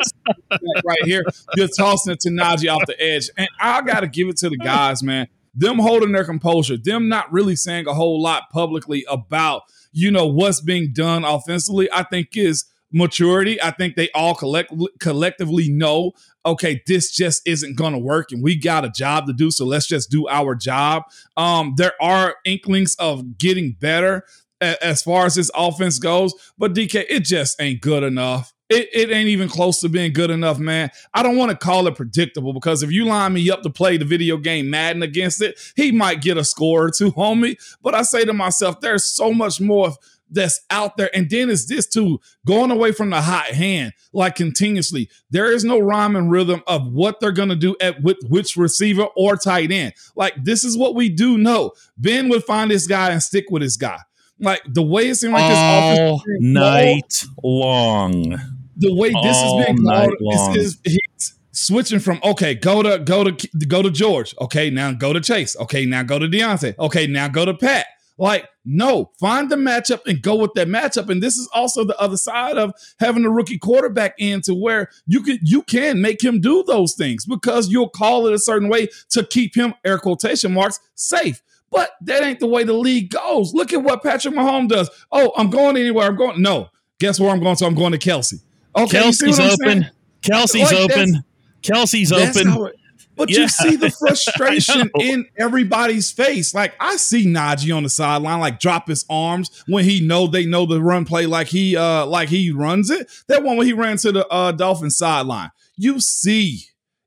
right 0.85 1.03
here. 1.03 1.23
You're 1.55 1.67
tossing 1.67 2.13
it 2.13 2.19
to 2.21 2.29
Najee 2.29 2.73
off 2.73 2.85
the 2.85 3.01
edge. 3.01 3.29
And 3.37 3.49
I 3.59 3.81
got 3.81 4.01
to 4.01 4.07
give 4.07 4.27
it 4.27 4.37
to 4.37 4.49
the 4.49 4.57
guys, 4.57 5.01
man. 5.03 5.27
Them 5.55 5.77
holding 5.77 6.11
their 6.11 6.25
composure, 6.25 6.77
them 6.77 7.07
not 7.09 7.31
really 7.31 7.55
saying 7.55 7.87
a 7.87 7.93
whole 7.93 8.21
lot 8.21 8.49
publicly 8.51 9.05
about, 9.07 9.63
you 9.91 10.09
know, 10.09 10.25
what's 10.25 10.61
being 10.61 10.91
done 10.93 11.23
offensively, 11.23 11.87
I 11.91 12.03
think 12.03 12.29
is 12.35 12.65
maturity. 12.93 13.61
I 13.61 13.71
think 13.71 13.95
they 13.95 14.09
all 14.11 14.35
collect 14.35 14.71
collectively 14.99 15.69
know, 15.69 16.13
okay, 16.45 16.81
this 16.87 17.11
just 17.11 17.45
isn't 17.47 17.75
going 17.75 17.93
to 17.93 17.99
work, 17.99 18.31
and 18.31 18.43
we 18.43 18.55
got 18.55 18.85
a 18.85 18.89
job 18.89 19.27
to 19.27 19.33
do. 19.33 19.51
So 19.51 19.65
let's 19.65 19.87
just 19.87 20.09
do 20.09 20.27
our 20.27 20.55
job. 20.55 21.03
Um, 21.35 21.73
there 21.77 21.93
are 22.01 22.35
inklings 22.45 22.95
of 22.95 23.37
getting 23.37 23.73
better 23.79 24.25
as 24.61 25.01
far 25.03 25.25
as 25.25 25.35
this 25.35 25.51
offense 25.55 25.99
goes, 25.99 26.33
but 26.57 26.73
DK, 26.73 27.05
it 27.09 27.25
just 27.25 27.61
ain't 27.61 27.81
good 27.81 28.03
enough. 28.03 28.53
It, 28.69 28.89
it 28.93 29.11
ain't 29.11 29.27
even 29.29 29.49
close 29.49 29.81
to 29.81 29.89
being 29.89 30.13
good 30.13 30.31
enough, 30.31 30.57
man. 30.57 30.89
I 31.13 31.21
don't 31.21 31.37
want 31.37 31.51
to 31.51 31.57
call 31.57 31.85
it 31.87 31.95
predictable 31.95 32.53
because 32.53 32.81
if 32.81 32.91
you 32.91 33.05
line 33.05 33.33
me 33.33 33.51
up 33.51 33.61
to 33.63 33.69
play 33.69 33.97
the 33.97 34.05
video 34.05 34.37
game 34.37 34.69
Madden 34.69 35.03
against 35.03 35.41
it, 35.41 35.59
he 35.75 35.91
might 35.91 36.21
get 36.21 36.37
a 36.37 36.45
score 36.45 36.85
or 36.85 36.89
two 36.89 37.11
homie. 37.11 37.57
But 37.81 37.93
I 37.93 38.03
say 38.03 38.25
to 38.25 38.33
myself, 38.33 38.79
there's 38.79 39.03
so 39.03 39.33
much 39.33 39.59
more 39.59 39.93
that's 40.33 40.61
out 40.69 40.97
there. 40.97 41.09
And 41.15 41.29
then 41.29 41.49
it's 41.49 41.65
this 41.65 41.87
too, 41.87 42.19
going 42.45 42.71
away 42.71 42.91
from 42.91 43.09
the 43.09 43.21
hot 43.21 43.47
hand, 43.47 43.93
like 44.11 44.35
continuously. 44.35 45.09
There 45.29 45.51
is 45.51 45.63
no 45.63 45.79
rhyme 45.79 46.15
and 46.15 46.31
rhythm 46.31 46.63
of 46.67 46.91
what 46.91 47.19
they're 47.19 47.31
gonna 47.31 47.55
do 47.55 47.75
at 47.79 48.01
with 48.01 48.17
which 48.27 48.57
receiver 48.57 49.07
or 49.15 49.37
tight 49.37 49.71
end. 49.71 49.93
Like 50.15 50.33
this 50.43 50.63
is 50.63 50.77
what 50.77 50.95
we 50.95 51.09
do 51.09 51.37
know. 51.37 51.71
Ben 51.97 52.29
would 52.29 52.43
find 52.43 52.71
this 52.71 52.87
guy 52.87 53.11
and 53.11 53.23
stick 53.23 53.45
with 53.49 53.61
this 53.61 53.77
guy. 53.77 53.99
Like 54.39 54.61
the 54.67 54.83
way 54.83 55.09
it 55.09 55.15
seemed 55.15 55.33
like 55.33 55.49
this 55.49 55.57
all 55.57 56.23
night 56.39 57.23
long 57.43 58.39
the 58.75 58.93
way 58.93 59.09
this 59.09 59.37
has 59.37 59.65
been 59.65 59.77
called 59.83 60.13
is, 60.55 60.55
is 60.55 60.77
he's 60.83 61.35
switching 61.51 61.99
from 61.99 62.19
okay, 62.23 62.55
go 62.55 62.81
to 62.83 62.99
go 62.99 63.23
to 63.23 63.47
go 63.67 63.81
to 63.81 63.91
George. 63.91 64.35
Okay, 64.41 64.69
now 64.69 64.91
go 64.91 65.13
to 65.13 65.21
Chase. 65.21 65.55
Okay, 65.57 65.85
now 65.85 66.03
go 66.03 66.19
to 66.19 66.27
Diontae. 66.27 66.77
Okay, 66.77 67.07
now 67.07 67.27
go 67.27 67.45
to 67.45 67.53
Pat. 67.53 67.85
Like, 68.17 68.47
no, 68.63 69.11
find 69.19 69.49
the 69.49 69.55
matchup 69.55 70.01
and 70.05 70.21
go 70.21 70.35
with 70.35 70.53
that 70.53 70.67
matchup. 70.67 71.09
And 71.09 71.21
this 71.21 71.35
is 71.35 71.49
also 71.53 71.83
the 71.83 71.99
other 71.99 72.17
side 72.17 72.57
of 72.57 72.73
having 72.99 73.25
a 73.25 73.29
rookie 73.29 73.57
quarterback 73.57 74.13
in 74.19 74.41
to 74.41 74.53
where 74.53 74.89
you 75.07 75.21
can 75.21 75.39
you 75.41 75.63
can 75.63 76.01
make 76.01 76.23
him 76.23 76.39
do 76.39 76.63
those 76.63 76.93
things 76.93 77.25
because 77.25 77.69
you'll 77.69 77.89
call 77.89 78.27
it 78.27 78.33
a 78.33 78.39
certain 78.39 78.69
way 78.69 78.87
to 79.09 79.25
keep 79.25 79.55
him 79.55 79.73
air 79.83 79.97
quotation 79.97 80.53
marks 80.53 80.79
safe. 80.95 81.41
But 81.71 81.91
that 82.01 82.21
ain't 82.21 82.39
the 82.39 82.47
way 82.47 82.63
the 82.63 82.73
league 82.73 83.09
goes. 83.09 83.53
Look 83.53 83.73
at 83.73 83.81
what 83.81 84.03
Patrick 84.03 84.35
Mahomes 84.35 84.69
does. 84.69 84.91
Oh, 85.11 85.31
I'm 85.35 85.49
going 85.49 85.75
anywhere. 85.75 86.07
I'm 86.07 86.15
going. 86.15 86.39
No, 86.39 86.69
guess 86.99 87.19
where 87.19 87.31
I'm 87.31 87.39
going? 87.39 87.55
So 87.55 87.65
I'm 87.65 87.73
going 87.73 87.93
to 87.93 87.97
Kelce. 87.97 88.43
Okay, 88.75 88.99
Kelce's 88.99 89.39
open. 89.39 89.89
Kelce's, 90.21 90.71
like 90.71 90.73
open. 90.73 91.23
Kelce's 91.63 92.11
open. 92.11 92.67
It, 92.67 92.75
but 93.15 93.29
yeah. 93.29 93.41
you 93.41 93.47
see 93.47 93.75
the 93.75 93.89
frustration 93.99 94.89
in 94.99 95.25
everybody's 95.37 96.11
face. 96.11 96.53
Like 96.53 96.73
I 96.79 96.97
see 96.97 97.25
Najee 97.25 97.75
on 97.75 97.83
the 97.83 97.89
sideline, 97.89 98.39
like 98.39 98.59
drop 98.59 98.87
his 98.87 99.05
arms 99.09 99.63
when 99.67 99.85
he 99.85 100.05
know 100.05 100.27
they 100.27 100.45
know 100.45 100.65
the 100.65 100.81
run 100.81 101.05
play, 101.05 101.25
like 101.25 101.47
he 101.47 101.75
uh 101.75 102.05
like 102.05 102.29
he 102.29 102.51
runs 102.51 102.89
it. 102.89 103.09
That 103.27 103.43
one 103.43 103.57
when 103.57 103.67
he 103.67 103.73
ran 103.73 103.97
to 103.97 104.11
the 104.11 104.27
uh 104.27 104.51
Dolphin 104.51 104.91
sideline, 104.91 105.51
you 105.77 105.99
see 105.99 106.65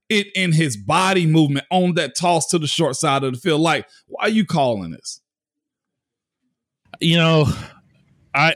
it 0.09 0.29
in 0.35 0.53
his 0.53 0.77
body 0.77 1.27
movement 1.27 1.67
on 1.71 1.95
that 1.95 2.17
toss 2.17 2.47
to 2.49 2.59
the 2.59 2.67
short 2.67 2.97
side 2.97 3.25
of 3.25 3.35
the 3.35 3.39
field. 3.39 3.61
Like, 3.61 3.89
why 4.07 4.25
are 4.25 4.31
you 4.31 4.47
calling 4.47 4.93
this? 4.93 5.21
You 7.01 7.17
know, 7.17 7.47
I 8.35 8.55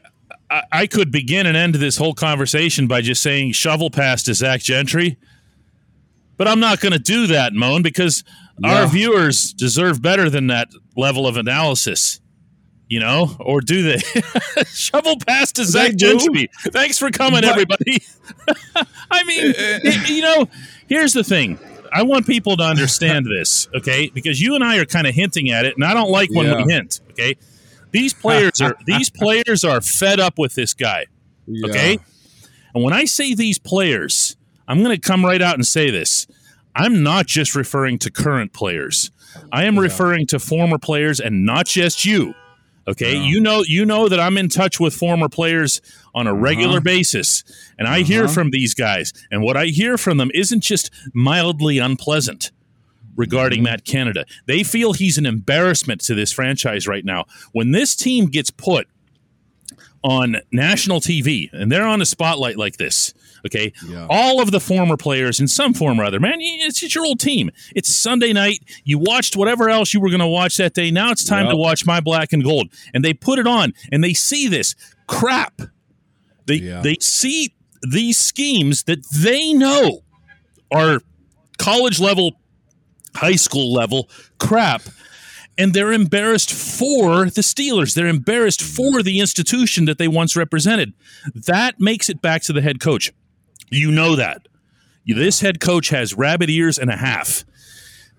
I, 0.50 0.86
could 0.86 1.12
begin 1.12 1.46
and 1.46 1.56
end 1.56 1.76
this 1.76 1.96
whole 1.96 2.14
conversation 2.14 2.88
by 2.88 3.02
just 3.02 3.22
saying 3.22 3.52
shovel 3.52 3.90
pass 3.90 4.24
to 4.24 4.34
Zach 4.34 4.60
Gentry, 4.60 5.16
but 6.40 6.48
I'm 6.48 6.58
not 6.58 6.80
going 6.80 6.92
to 6.92 6.98
do 6.98 7.26
that, 7.26 7.52
Moan, 7.52 7.82
because 7.82 8.24
yeah. 8.58 8.80
our 8.80 8.86
viewers 8.86 9.52
deserve 9.52 10.00
better 10.00 10.30
than 10.30 10.46
that 10.46 10.68
level 10.96 11.26
of 11.26 11.36
analysis. 11.36 12.18
You 12.88 12.98
know, 13.00 13.36
or 13.38 13.60
do 13.60 13.82
they? 13.82 13.98
shovel 14.66 15.16
pass 15.26 15.52
to 15.52 15.66
Zach 15.66 15.96
Gentry. 15.96 16.48
Thanks 16.68 16.98
for 16.98 17.10
coming, 17.10 17.42
but, 17.42 17.44
everybody. 17.44 18.02
I 19.10 19.22
mean, 19.24 19.48
uh, 19.50 19.80
uh, 19.86 19.90
you 20.06 20.22
know, 20.22 20.48
here's 20.88 21.12
the 21.12 21.22
thing. 21.22 21.58
I 21.92 22.04
want 22.04 22.26
people 22.26 22.56
to 22.56 22.64
understand 22.64 23.26
this, 23.38 23.68
okay? 23.74 24.08
Because 24.08 24.40
you 24.40 24.54
and 24.54 24.64
I 24.64 24.78
are 24.78 24.86
kind 24.86 25.06
of 25.06 25.14
hinting 25.14 25.50
at 25.50 25.66
it, 25.66 25.74
and 25.74 25.84
I 25.84 25.92
don't 25.92 26.10
like 26.10 26.30
when 26.30 26.46
yeah. 26.46 26.64
we 26.64 26.72
hint, 26.72 27.00
okay? 27.10 27.36
These 27.90 28.14
players 28.14 28.62
are 28.62 28.76
these 28.86 29.10
players 29.10 29.62
are 29.62 29.82
fed 29.82 30.18
up 30.18 30.38
with 30.38 30.54
this 30.54 30.72
guy. 30.72 31.04
Yeah. 31.46 31.68
Okay? 31.68 31.98
And 32.74 32.82
when 32.82 32.94
I 32.94 33.04
say 33.04 33.34
these 33.34 33.58
players, 33.58 34.38
I'm 34.70 34.84
going 34.84 34.94
to 34.94 35.00
come 35.00 35.24
right 35.24 35.42
out 35.42 35.56
and 35.56 35.66
say 35.66 35.90
this. 35.90 36.28
I'm 36.76 37.02
not 37.02 37.26
just 37.26 37.56
referring 37.56 37.98
to 37.98 38.10
current 38.10 38.52
players. 38.52 39.10
I 39.50 39.64
am 39.64 39.74
yeah. 39.74 39.80
referring 39.80 40.28
to 40.28 40.38
former 40.38 40.78
players 40.78 41.18
and 41.18 41.44
not 41.44 41.66
just 41.66 42.04
you. 42.04 42.34
Okay, 42.86 43.18
no. 43.18 43.24
you 43.24 43.40
know 43.40 43.64
you 43.66 43.84
know 43.84 44.08
that 44.08 44.20
I'm 44.20 44.38
in 44.38 44.48
touch 44.48 44.78
with 44.78 44.94
former 44.94 45.28
players 45.28 45.80
on 46.14 46.28
a 46.28 46.34
regular 46.34 46.78
uh-huh. 46.78 46.80
basis, 46.80 47.42
and 47.78 47.88
I 47.88 48.00
uh-huh. 48.00 48.04
hear 48.04 48.28
from 48.28 48.50
these 48.50 48.74
guys, 48.74 49.12
and 49.30 49.42
what 49.42 49.56
I 49.56 49.66
hear 49.66 49.98
from 49.98 50.18
them 50.18 50.30
isn't 50.34 50.62
just 50.62 50.90
mildly 51.12 51.78
unpleasant 51.78 52.52
regarding 53.16 53.58
mm-hmm. 53.58 53.64
Matt 53.64 53.84
Canada. 53.84 54.24
They 54.46 54.62
feel 54.62 54.92
he's 54.92 55.18
an 55.18 55.26
embarrassment 55.26 56.00
to 56.02 56.14
this 56.14 56.32
franchise 56.32 56.86
right 56.86 57.04
now. 57.04 57.26
When 57.52 57.72
this 57.72 57.96
team 57.96 58.26
gets 58.26 58.50
put 58.50 58.86
on 60.02 60.36
national 60.52 61.00
TV 61.00 61.52
and 61.52 61.70
they're 61.70 61.86
on 61.86 62.00
a 62.00 62.06
spotlight 62.06 62.56
like 62.56 62.76
this, 62.78 63.14
okay, 63.46 63.72
yeah. 63.86 64.06
all 64.08 64.40
of 64.40 64.50
the 64.50 64.60
former 64.60 64.96
players 64.96 65.40
in 65.40 65.48
some 65.48 65.74
form 65.74 66.00
or 66.00 66.04
other, 66.04 66.20
man, 66.20 66.38
it's 66.40 66.80
just 66.80 66.94
your 66.94 67.04
old 67.04 67.20
team. 67.20 67.50
It's 67.74 67.94
Sunday 67.94 68.32
night. 68.32 68.60
You 68.84 68.98
watched 68.98 69.36
whatever 69.36 69.68
else 69.68 69.94
you 69.94 70.00
were 70.00 70.08
going 70.10 70.20
to 70.20 70.26
watch 70.26 70.56
that 70.56 70.74
day. 70.74 70.90
Now 70.90 71.10
it's 71.10 71.24
time 71.24 71.46
yep. 71.46 71.52
to 71.52 71.56
watch 71.56 71.86
My 71.86 72.00
Black 72.00 72.32
and 72.32 72.42
Gold. 72.42 72.68
And 72.94 73.04
they 73.04 73.14
put 73.14 73.38
it 73.38 73.46
on 73.46 73.72
and 73.90 74.02
they 74.02 74.14
see 74.14 74.48
this 74.48 74.74
crap. 75.06 75.60
They, 76.46 76.56
yeah. 76.56 76.80
they 76.80 76.96
see 77.00 77.54
these 77.82 78.18
schemes 78.18 78.84
that 78.84 79.06
they 79.06 79.52
know 79.52 80.02
are 80.72 81.00
college 81.58 82.00
level 82.00 82.32
high 83.16 83.36
school 83.36 83.72
level 83.72 84.08
crap. 84.38 84.82
And 85.58 85.74
they're 85.74 85.92
embarrassed 85.92 86.52
for 86.52 87.26
the 87.26 87.42
Steelers. 87.42 87.94
They're 87.94 88.06
embarrassed 88.06 88.62
for 88.62 89.02
the 89.02 89.20
institution 89.20 89.84
that 89.84 89.98
they 89.98 90.08
once 90.08 90.34
represented. 90.34 90.94
That 91.34 91.78
makes 91.78 92.08
it 92.08 92.22
back 92.22 92.42
to 92.44 92.54
the 92.54 92.62
head 92.62 92.80
coach. 92.80 93.12
You 93.70 93.90
know 93.90 94.16
that. 94.16 94.48
This 95.06 95.40
head 95.40 95.60
coach 95.60 95.88
has 95.88 96.14
rabbit 96.14 96.50
ears 96.50 96.78
and 96.78 96.90
a 96.90 96.96
half. 96.96 97.44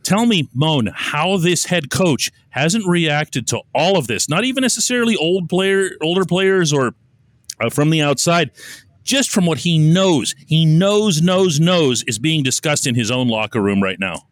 Tell 0.03 0.25
me, 0.25 0.49
Moan, 0.53 0.89
how 0.93 1.37
this 1.37 1.65
head 1.65 1.89
coach 1.91 2.31
hasn't 2.49 2.87
reacted 2.87 3.47
to 3.47 3.61
all 3.73 3.97
of 3.97 4.07
this. 4.07 4.27
Not 4.27 4.43
even 4.45 4.61
necessarily 4.61 5.15
old 5.15 5.47
player, 5.47 5.91
older 6.01 6.25
players 6.25 6.73
or 6.73 6.95
uh, 7.59 7.69
from 7.69 7.91
the 7.91 8.01
outside, 8.01 8.51
just 9.03 9.29
from 9.29 9.45
what 9.45 9.59
he 9.59 9.77
knows. 9.77 10.33
He 10.47 10.65
knows, 10.65 11.21
knows, 11.21 11.59
knows 11.59 12.03
is 12.03 12.17
being 12.17 12.43
discussed 12.43 12.87
in 12.87 12.95
his 12.95 13.11
own 13.11 13.27
locker 13.27 13.61
room 13.61 13.81
right 13.81 13.99
now 13.99 14.27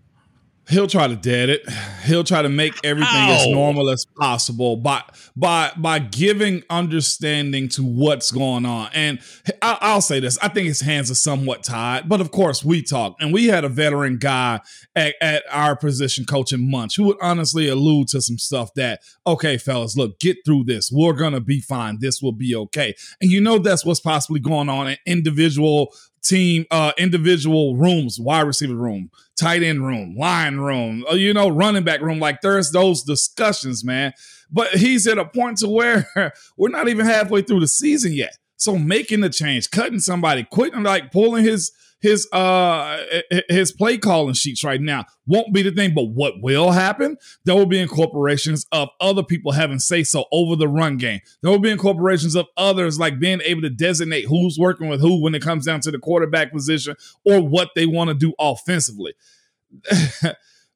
he'll 0.69 0.87
try 0.87 1.07
to 1.07 1.15
dead 1.15 1.49
it. 1.49 1.67
He'll 2.05 2.23
try 2.23 2.41
to 2.41 2.49
make 2.49 2.73
everything 2.83 3.11
Ow. 3.11 3.31
as 3.31 3.47
normal 3.47 3.89
as 3.89 4.05
possible 4.17 4.77
by 4.77 5.03
by 5.35 5.71
by 5.77 5.99
giving 5.99 6.63
understanding 6.69 7.67
to 7.69 7.83
what's 7.83 8.31
going 8.31 8.65
on. 8.65 8.89
And 8.93 9.19
I, 9.61 9.93
will 9.93 10.01
say 10.01 10.19
this: 10.19 10.37
I 10.39 10.47
think 10.47 10.67
his 10.67 10.81
hands 10.81 11.11
are 11.11 11.15
somewhat 11.15 11.63
tied. 11.63 12.07
But 12.07 12.21
of 12.21 12.31
course, 12.31 12.63
we 12.63 12.81
talk, 12.81 13.15
and 13.19 13.33
we 13.33 13.47
had 13.47 13.63
a 13.63 13.69
veteran 13.69 14.17
guy 14.17 14.61
at, 14.95 15.15
at 15.21 15.43
our 15.51 15.75
position 15.75 16.25
coaching 16.25 16.69
Munch 16.69 16.95
who 16.95 17.05
would 17.05 17.17
honestly 17.21 17.67
allude 17.67 18.07
to 18.09 18.21
some 18.21 18.37
stuff 18.37 18.73
that, 18.75 19.01
okay, 19.25 19.57
fellas, 19.57 19.97
look, 19.97 20.19
get 20.19 20.37
through 20.45 20.65
this. 20.65 20.91
We're 20.91 21.13
gonna 21.13 21.41
be 21.41 21.61
fine. 21.61 21.97
This 21.99 22.21
will 22.21 22.31
be 22.31 22.55
okay. 22.55 22.95
And 23.21 23.31
you 23.31 23.41
know 23.41 23.57
that's 23.57 23.85
what's 23.85 23.99
possibly 23.99 24.39
going 24.39 24.69
on 24.69 24.87
in 24.87 24.97
individual 25.05 25.93
team 26.21 26.65
uh 26.71 26.91
individual 26.97 27.75
rooms 27.75 28.19
wide 28.19 28.41
receiver 28.41 28.75
room 28.75 29.09
tight 29.39 29.63
end 29.63 29.85
room 29.85 30.15
line 30.17 30.57
room 30.57 31.05
uh, 31.09 31.15
you 31.15 31.33
know 31.33 31.47
running 31.49 31.83
back 31.83 32.01
room. 32.01 32.19
Like 32.19 32.41
there's 32.41 32.71
those 32.71 33.03
discussions 33.03 33.83
man. 33.83 34.13
But 34.51 34.69
he's 34.75 35.05
at 35.07 35.17
a 35.17 35.25
point 35.25 35.59
to 35.59 35.67
where 35.67 36.07
we're 36.57 36.69
not 36.69 36.87
even 36.87 37.05
halfway 37.05 37.43
through 37.43 37.59
the 37.59 37.67
season 37.67 38.13
yet. 38.13 38.35
So 38.57 38.77
making 38.77 39.21
the 39.21 39.29
change 39.29 39.71
cutting 39.71 39.99
somebody 39.99 40.43
quitting 40.43 40.83
like 40.83 41.11
pulling 41.11 41.45
his 41.45 41.71
his 42.01 42.27
uh 42.31 43.03
his 43.49 43.71
play 43.71 43.97
calling 43.97 44.33
sheets 44.33 44.63
right 44.63 44.79
now 44.79 45.05
won't 45.27 45.53
be 45.53 45.61
the 45.61 45.71
thing. 45.71 45.93
But 45.93 46.09
what 46.09 46.35
will 46.41 46.71
happen? 46.71 47.17
There 47.45 47.55
will 47.55 47.65
be 47.65 47.79
incorporations 47.79 48.65
of 48.71 48.89
other 49.01 49.23
people 49.23 49.51
having 49.51 49.79
say 49.79 50.03
so 50.03 50.25
over 50.31 50.55
the 50.55 50.67
run 50.67 50.97
game. 50.97 51.19
There 51.41 51.51
will 51.51 51.59
be 51.59 51.71
incorporations 51.71 52.35
of 52.35 52.47
others 52.57 52.99
like 52.99 53.19
being 53.19 53.41
able 53.43 53.61
to 53.63 53.69
designate 53.69 54.25
who's 54.27 54.57
working 54.57 54.87
with 54.87 55.01
who 55.01 55.21
when 55.21 55.35
it 55.35 55.41
comes 55.41 55.65
down 55.65 55.81
to 55.81 55.91
the 55.91 55.99
quarterback 55.99 56.51
position 56.51 56.95
or 57.25 57.41
what 57.41 57.69
they 57.75 57.85
want 57.85 58.09
to 58.09 58.13
do 58.13 58.33
offensively. 58.39 59.13
it, 59.91 60.35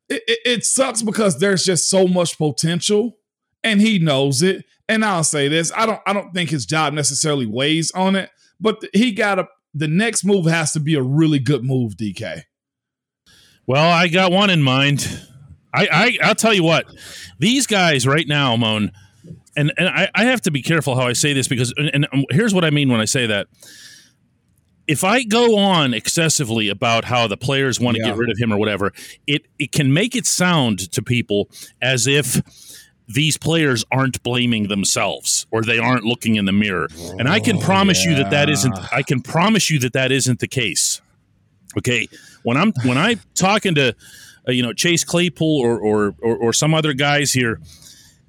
it, 0.09 0.39
it 0.45 0.65
sucks 0.65 1.01
because 1.01 1.39
there's 1.39 1.63
just 1.63 1.89
so 1.89 2.07
much 2.07 2.37
potential 2.37 3.17
and 3.63 3.81
he 3.81 3.97
knows 3.97 4.41
it. 4.41 4.65
And 4.89 5.05
I'll 5.05 5.23
say 5.23 5.47
this: 5.47 5.71
I 5.75 5.85
don't, 5.85 6.01
I 6.05 6.11
don't 6.11 6.33
think 6.33 6.49
his 6.49 6.65
job 6.65 6.93
necessarily 6.93 7.45
weighs 7.45 7.91
on 7.91 8.17
it, 8.17 8.29
but 8.59 8.83
he 8.93 9.13
got 9.13 9.39
a 9.39 9.47
the 9.73 9.87
next 9.87 10.23
move 10.23 10.45
has 10.45 10.71
to 10.73 10.79
be 10.79 10.95
a 10.95 11.01
really 11.01 11.39
good 11.39 11.63
move, 11.63 11.95
DK. 11.95 12.43
Well, 13.65 13.89
I 13.89 14.07
got 14.07 14.31
one 14.31 14.49
in 14.49 14.61
mind. 14.61 15.27
I, 15.73 15.87
I 15.91 16.27
I'll 16.27 16.35
tell 16.35 16.53
you 16.53 16.63
what, 16.63 16.85
these 17.39 17.65
guys 17.65 18.05
right 18.05 18.27
now, 18.27 18.55
Moan, 18.55 18.91
and 19.55 19.73
and 19.77 19.87
I, 19.89 20.09
I 20.13 20.25
have 20.25 20.41
to 20.41 20.51
be 20.51 20.61
careful 20.61 20.95
how 20.95 21.07
I 21.07 21.13
say 21.13 21.33
this 21.33 21.47
because 21.47 21.73
and, 21.77 21.89
and 21.93 22.07
um, 22.11 22.25
here's 22.29 22.53
what 22.53 22.65
I 22.65 22.69
mean 22.69 22.89
when 22.89 22.99
I 22.99 23.05
say 23.05 23.27
that. 23.27 23.47
If 24.85 25.05
I 25.05 25.23
go 25.23 25.57
on 25.57 25.93
excessively 25.93 26.67
about 26.67 27.05
how 27.05 27.25
the 27.27 27.37
players 27.37 27.79
want 27.79 27.95
to 27.95 28.03
yeah. 28.03 28.09
get 28.09 28.17
rid 28.17 28.29
of 28.29 28.37
him 28.37 28.51
or 28.51 28.57
whatever, 28.57 28.91
it 29.25 29.47
it 29.57 29.71
can 29.71 29.93
make 29.93 30.13
it 30.13 30.25
sound 30.25 30.91
to 30.91 31.01
people 31.01 31.49
as 31.81 32.05
if 32.05 32.41
these 33.13 33.37
players 33.37 33.85
aren't 33.91 34.21
blaming 34.23 34.67
themselves 34.67 35.45
or 35.51 35.61
they 35.61 35.79
aren't 35.79 36.03
looking 36.03 36.35
in 36.35 36.45
the 36.45 36.51
mirror. 36.51 36.87
And 37.17 37.27
I 37.27 37.39
can 37.39 37.57
oh, 37.57 37.61
promise 37.61 38.03
yeah. 38.03 38.11
you 38.11 38.17
that 38.17 38.31
that 38.31 38.49
isn't 38.49 38.73
I 38.93 39.03
can 39.03 39.21
promise 39.21 39.69
you 39.69 39.79
that 39.79 39.93
that 39.93 40.11
isn't 40.11 40.39
the 40.39 40.47
case. 40.47 41.01
Okay, 41.77 42.07
when 42.43 42.57
I'm 42.57 42.73
when 42.83 42.97
I'm 42.97 43.19
talking 43.35 43.75
to 43.75 43.95
uh, 44.47 44.51
you 44.51 44.61
know 44.61 44.73
Chase 44.73 45.03
Claypool 45.03 45.59
or, 45.59 45.79
or 45.79 46.15
or 46.21 46.37
or 46.37 46.53
some 46.53 46.73
other 46.73 46.93
guys 46.93 47.31
here 47.31 47.59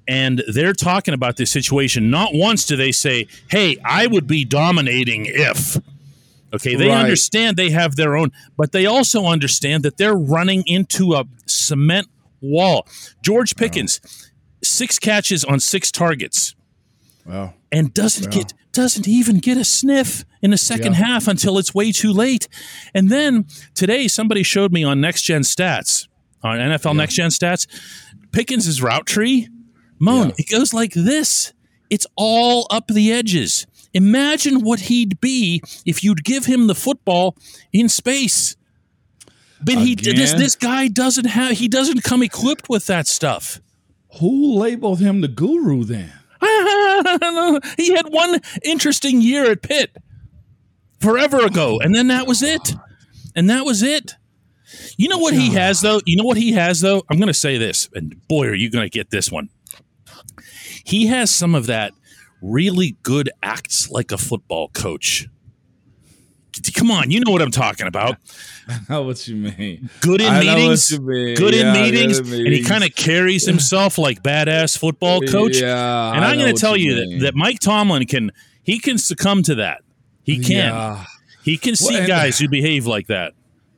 and 0.07 0.43
they're 0.47 0.73
talking 0.73 1.13
about 1.13 1.37
this 1.37 1.51
situation, 1.51 2.09
not 2.09 2.29
once 2.33 2.65
do 2.65 2.75
they 2.75 2.91
say, 2.91 3.27
"Hey, 3.49 3.77
I 3.83 4.07
would 4.07 4.27
be 4.27 4.45
dominating 4.45 5.25
if." 5.27 5.77
Okay, 6.53 6.75
they 6.75 6.87
right. 6.87 7.03
understand 7.03 7.57
they 7.57 7.71
have 7.71 7.95
their 7.95 8.15
own, 8.15 8.31
but 8.55 8.71
they 8.71 8.85
also 8.85 9.25
understand 9.25 9.83
that 9.83 9.97
they're 9.97 10.15
running 10.15 10.63
into 10.67 11.13
a 11.13 11.25
cement 11.47 12.07
wall. 12.39 12.87
George 13.21 13.55
Pickens, 13.55 13.99
six 14.63 14.99
catches 14.99 15.43
on 15.43 15.59
six 15.59 15.91
targets. 15.91 16.55
Wow. 17.25 17.53
And 17.71 17.93
doesn't 17.93 18.33
wow. 18.33 18.41
get 18.41 18.53
doesn't 18.71 19.07
even 19.07 19.37
get 19.39 19.57
a 19.57 19.63
sniff 19.63 20.25
in 20.41 20.51
the 20.51 20.57
second 20.57 20.93
yeah. 20.93 21.05
half 21.05 21.27
until 21.27 21.57
it's 21.57 21.73
way 21.73 21.91
too 21.91 22.11
late. 22.11 22.47
And 22.93 23.09
then 23.09 23.45
today 23.73 24.07
somebody 24.07 24.43
showed 24.43 24.73
me 24.73 24.83
on 24.83 24.99
next 24.99 25.21
gen 25.21 25.41
stats, 25.41 26.07
on 26.43 26.57
NFL 26.57 26.85
yeah. 26.87 26.91
next 26.93 27.13
gen 27.15 27.29
stats, 27.29 27.67
Pickens' 28.31 28.81
route 28.81 29.05
tree 29.05 29.47
Moan, 29.99 30.29
yeah. 30.29 30.35
it 30.39 30.49
goes 30.49 30.73
like 30.73 30.93
this. 30.93 31.53
It's 31.89 32.07
all 32.15 32.67
up 32.69 32.87
the 32.87 33.11
edges. 33.11 33.67
Imagine 33.93 34.61
what 34.61 34.81
he'd 34.81 35.21
be 35.21 35.61
if 35.85 36.03
you'd 36.03 36.23
give 36.23 36.45
him 36.45 36.67
the 36.67 36.75
football 36.75 37.37
in 37.71 37.87
space. 37.87 38.55
But 39.63 39.75
he 39.75 39.95
this 39.95 40.33
this 40.33 40.55
guy 40.55 40.89
doesn't 40.89 41.25
have 41.25 41.53
he 41.53 41.67
doesn't 41.67 42.03
come 42.03 42.21
equipped 42.21 42.67
with 42.67 42.87
that 42.87 43.07
stuff. 43.07 43.61
Who 44.19 44.55
labeled 44.55 44.99
him 44.99 45.21
the 45.21 45.27
guru 45.27 45.83
then? 45.83 46.13
he 47.77 47.93
had 47.93 48.07
one 48.09 48.39
interesting 48.63 49.21
year 49.21 49.51
at 49.51 49.61
Pitt 49.61 49.95
forever 50.99 51.45
ago, 51.45 51.79
and 51.79 51.93
then 51.93 52.07
that 52.07 52.27
was 52.27 52.41
it. 52.41 52.75
And 53.35 53.49
that 53.49 53.65
was 53.65 53.83
it. 53.83 54.15
You 54.97 55.09
know 55.09 55.17
what 55.17 55.33
he 55.33 55.51
has 55.51 55.81
though? 55.81 56.01
You 56.05 56.17
know 56.17 56.23
what 56.23 56.37
he 56.37 56.53
has 56.53 56.81
though? 56.81 57.03
I'm 57.09 57.17
going 57.17 57.27
to 57.27 57.33
say 57.33 57.57
this, 57.57 57.89
and 57.93 58.15
boy, 58.27 58.47
are 58.47 58.55
you 58.55 58.69
going 58.69 58.85
to 58.85 58.89
get 58.89 59.09
this 59.09 59.31
one. 59.31 59.49
He 60.85 61.07
has 61.07 61.31
some 61.31 61.55
of 61.55 61.67
that 61.67 61.93
really 62.41 62.95
good 63.03 63.29
acts 63.41 63.89
like 63.89 64.11
a 64.11 64.17
football 64.17 64.69
coach. 64.69 65.27
Come 66.73 66.91
on, 66.91 67.11
you 67.11 67.19
know 67.19 67.31
what 67.31 67.41
I'm 67.41 67.51
talking 67.51 67.87
about. 67.87 68.17
I 68.67 68.79
know 68.89 69.03
what 69.03 69.27
you 69.27 69.35
mean. 69.35 69.89
Good 70.01 70.21
in 70.21 70.27
I 70.27 70.39
meetings. 70.39 70.89
Good, 70.89 71.53
yeah, 71.53 71.73
in 71.73 71.73
meetings, 71.73 72.19
good 72.19 72.29
in 72.29 72.31
meetings. 72.31 72.31
And 72.31 72.47
he 72.47 72.63
kind 72.63 72.83
of 72.83 72.95
carries 72.95 73.45
himself 73.47 73.97
like 73.97 74.23
badass 74.23 74.77
football 74.77 75.21
coach. 75.21 75.57
Yeah. 75.57 76.13
And 76.13 76.23
I'm 76.23 76.37
going 76.37 76.53
to 76.53 76.59
tell 76.59 76.75
you, 76.75 76.93
you 76.93 77.19
that, 77.19 77.25
that 77.25 77.35
Mike 77.35 77.59
Tomlin 77.59 78.05
can 78.05 78.31
he 78.63 78.79
can 78.79 78.97
succumb 78.97 79.43
to 79.43 79.55
that. 79.55 79.81
He 80.23 80.39
can. 80.39 80.73
Yeah. 80.73 81.05
He 81.43 81.57
can 81.57 81.75
see 81.75 81.93
well, 81.93 82.07
guys 82.07 82.39
who 82.39 82.49
behave 82.49 82.87
like 82.87 83.07
that. 83.07 83.33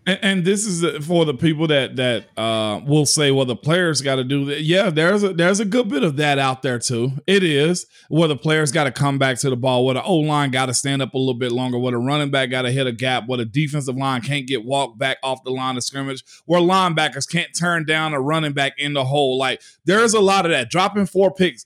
And, 0.07 0.45
this 0.45 0.65
is 0.65 1.05
for 1.05 1.25
the 1.25 1.33
people 1.33 1.67
that 1.67 1.97
that 1.97 2.27
uh, 2.39 2.79
will 2.85 3.05
say, 3.05 3.29
"Well, 3.29 3.45
the 3.45 3.57
players 3.57 3.99
got 4.01 4.15
to 4.15 4.23
do 4.23 4.45
that." 4.45 4.61
Yeah, 4.61 4.89
there's 4.89 5.21
a 5.21 5.33
there's 5.33 5.59
a 5.59 5.65
good 5.65 5.89
bit 5.89 6.01
of 6.01 6.15
that 6.15 6.39
out 6.39 6.61
there 6.61 6.79
too. 6.79 7.11
It 7.27 7.43
is 7.43 7.85
where 8.07 8.29
the 8.29 8.37
players 8.37 8.71
got 8.71 8.85
to 8.85 8.91
come 8.91 9.19
back 9.19 9.37
to 9.39 9.49
the 9.49 9.57
ball, 9.57 9.83
where 9.83 9.95
the 9.95 10.03
O 10.03 10.15
line 10.15 10.51
got 10.51 10.67
to 10.67 10.73
stand 10.73 11.01
up 11.01 11.13
a 11.13 11.17
little 11.17 11.33
bit 11.33 11.51
longer, 11.51 11.77
where 11.77 11.91
the 11.91 11.97
running 11.97 12.31
back 12.31 12.49
got 12.49 12.61
to 12.61 12.71
hit 12.71 12.87
a 12.87 12.93
gap, 12.93 13.25
where 13.27 13.37
the 13.37 13.45
defensive 13.45 13.97
line 13.97 14.21
can't 14.21 14.47
get 14.47 14.63
walked 14.63 14.97
back 14.97 15.17
off 15.23 15.43
the 15.43 15.51
line 15.51 15.75
of 15.75 15.83
scrimmage, 15.83 16.23
where 16.45 16.61
linebackers 16.61 17.29
can't 17.29 17.53
turn 17.53 17.85
down 17.85 18.13
a 18.13 18.21
running 18.21 18.53
back 18.53 18.75
in 18.77 18.93
the 18.93 19.03
hole. 19.03 19.37
Like 19.37 19.61
there's 19.83 20.13
a 20.13 20.21
lot 20.21 20.45
of 20.45 20.51
that. 20.51 20.69
Dropping 20.69 21.05
four 21.05 21.33
picks 21.33 21.65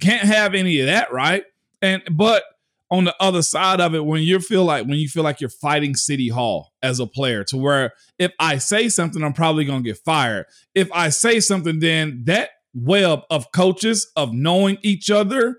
can't 0.00 0.22
have 0.22 0.54
any 0.54 0.80
of 0.80 0.86
that, 0.86 1.12
right? 1.12 1.44
And 1.82 2.02
but 2.10 2.44
on 2.94 3.04
the 3.04 3.14
other 3.18 3.42
side 3.42 3.80
of 3.80 3.94
it 3.94 4.04
when 4.04 4.22
you 4.22 4.38
feel 4.38 4.64
like 4.64 4.86
when 4.86 4.98
you 4.98 5.08
feel 5.08 5.24
like 5.24 5.40
you're 5.40 5.50
fighting 5.50 5.96
city 5.96 6.28
hall 6.28 6.72
as 6.80 7.00
a 7.00 7.06
player 7.06 7.42
to 7.42 7.56
where 7.56 7.92
if 8.20 8.32
i 8.38 8.56
say 8.56 8.88
something 8.88 9.24
i'm 9.24 9.32
probably 9.32 9.64
going 9.64 9.82
to 9.82 9.88
get 9.88 9.98
fired 9.98 10.46
if 10.76 10.88
i 10.92 11.08
say 11.08 11.40
something 11.40 11.80
then 11.80 12.22
that 12.24 12.50
web 12.72 13.20
of 13.30 13.50
coaches 13.52 14.10
of 14.16 14.32
knowing 14.32 14.78
each 14.82 15.10
other 15.10 15.58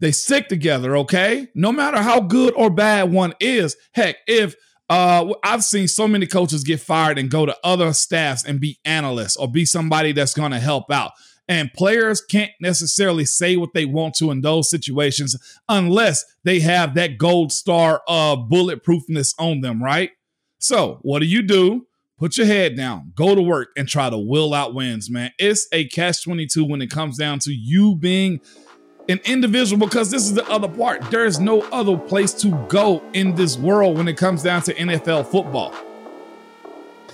they 0.00 0.12
stick 0.12 0.48
together 0.48 0.98
okay 0.98 1.48
no 1.54 1.72
matter 1.72 2.02
how 2.02 2.20
good 2.20 2.52
or 2.54 2.68
bad 2.68 3.10
one 3.10 3.32
is 3.40 3.74
heck 3.94 4.16
if 4.26 4.54
uh, 4.88 5.34
I've 5.42 5.64
seen 5.64 5.88
so 5.88 6.06
many 6.06 6.26
coaches 6.26 6.62
get 6.62 6.80
fired 6.80 7.18
and 7.18 7.28
go 7.28 7.44
to 7.44 7.56
other 7.64 7.92
staffs 7.92 8.44
and 8.44 8.60
be 8.60 8.78
analysts 8.84 9.36
or 9.36 9.50
be 9.50 9.64
somebody 9.64 10.12
that's 10.12 10.32
going 10.32 10.52
to 10.52 10.60
help 10.60 10.92
out. 10.92 11.10
And 11.48 11.72
players 11.72 12.20
can't 12.20 12.50
necessarily 12.60 13.24
say 13.24 13.56
what 13.56 13.72
they 13.72 13.84
want 13.84 14.14
to 14.16 14.30
in 14.30 14.40
those 14.40 14.68
situations 14.68 15.36
unless 15.68 16.24
they 16.44 16.60
have 16.60 16.94
that 16.94 17.18
gold 17.18 17.52
star 17.52 18.02
of 18.08 18.48
bulletproofness 18.50 19.34
on 19.38 19.60
them, 19.60 19.82
right? 19.82 20.10
So, 20.58 20.98
what 21.02 21.20
do 21.20 21.26
you 21.26 21.42
do? 21.42 21.86
Put 22.18 22.38
your 22.38 22.46
head 22.46 22.76
down, 22.76 23.12
go 23.14 23.34
to 23.34 23.42
work, 23.42 23.68
and 23.76 23.86
try 23.86 24.08
to 24.08 24.16
will 24.16 24.54
out 24.54 24.74
wins, 24.74 25.10
man. 25.10 25.32
It's 25.38 25.68
a 25.70 25.86
catch 25.88 26.24
22 26.24 26.64
when 26.64 26.80
it 26.80 26.90
comes 26.90 27.18
down 27.18 27.40
to 27.40 27.52
you 27.52 27.94
being 27.94 28.40
an 29.08 29.20
individual 29.24 29.86
because 29.86 30.10
this 30.10 30.22
is 30.22 30.34
the 30.34 30.48
other 30.48 30.68
part. 30.68 31.02
There 31.10 31.26
is 31.26 31.38
no 31.38 31.60
other 31.70 31.96
place 31.96 32.32
to 32.34 32.48
go 32.68 33.02
in 33.12 33.34
this 33.34 33.58
world 33.58 33.98
when 33.98 34.08
it 34.08 34.16
comes 34.16 34.42
down 34.42 34.62
to 34.62 34.74
NFL 34.74 35.26
football 35.26 35.74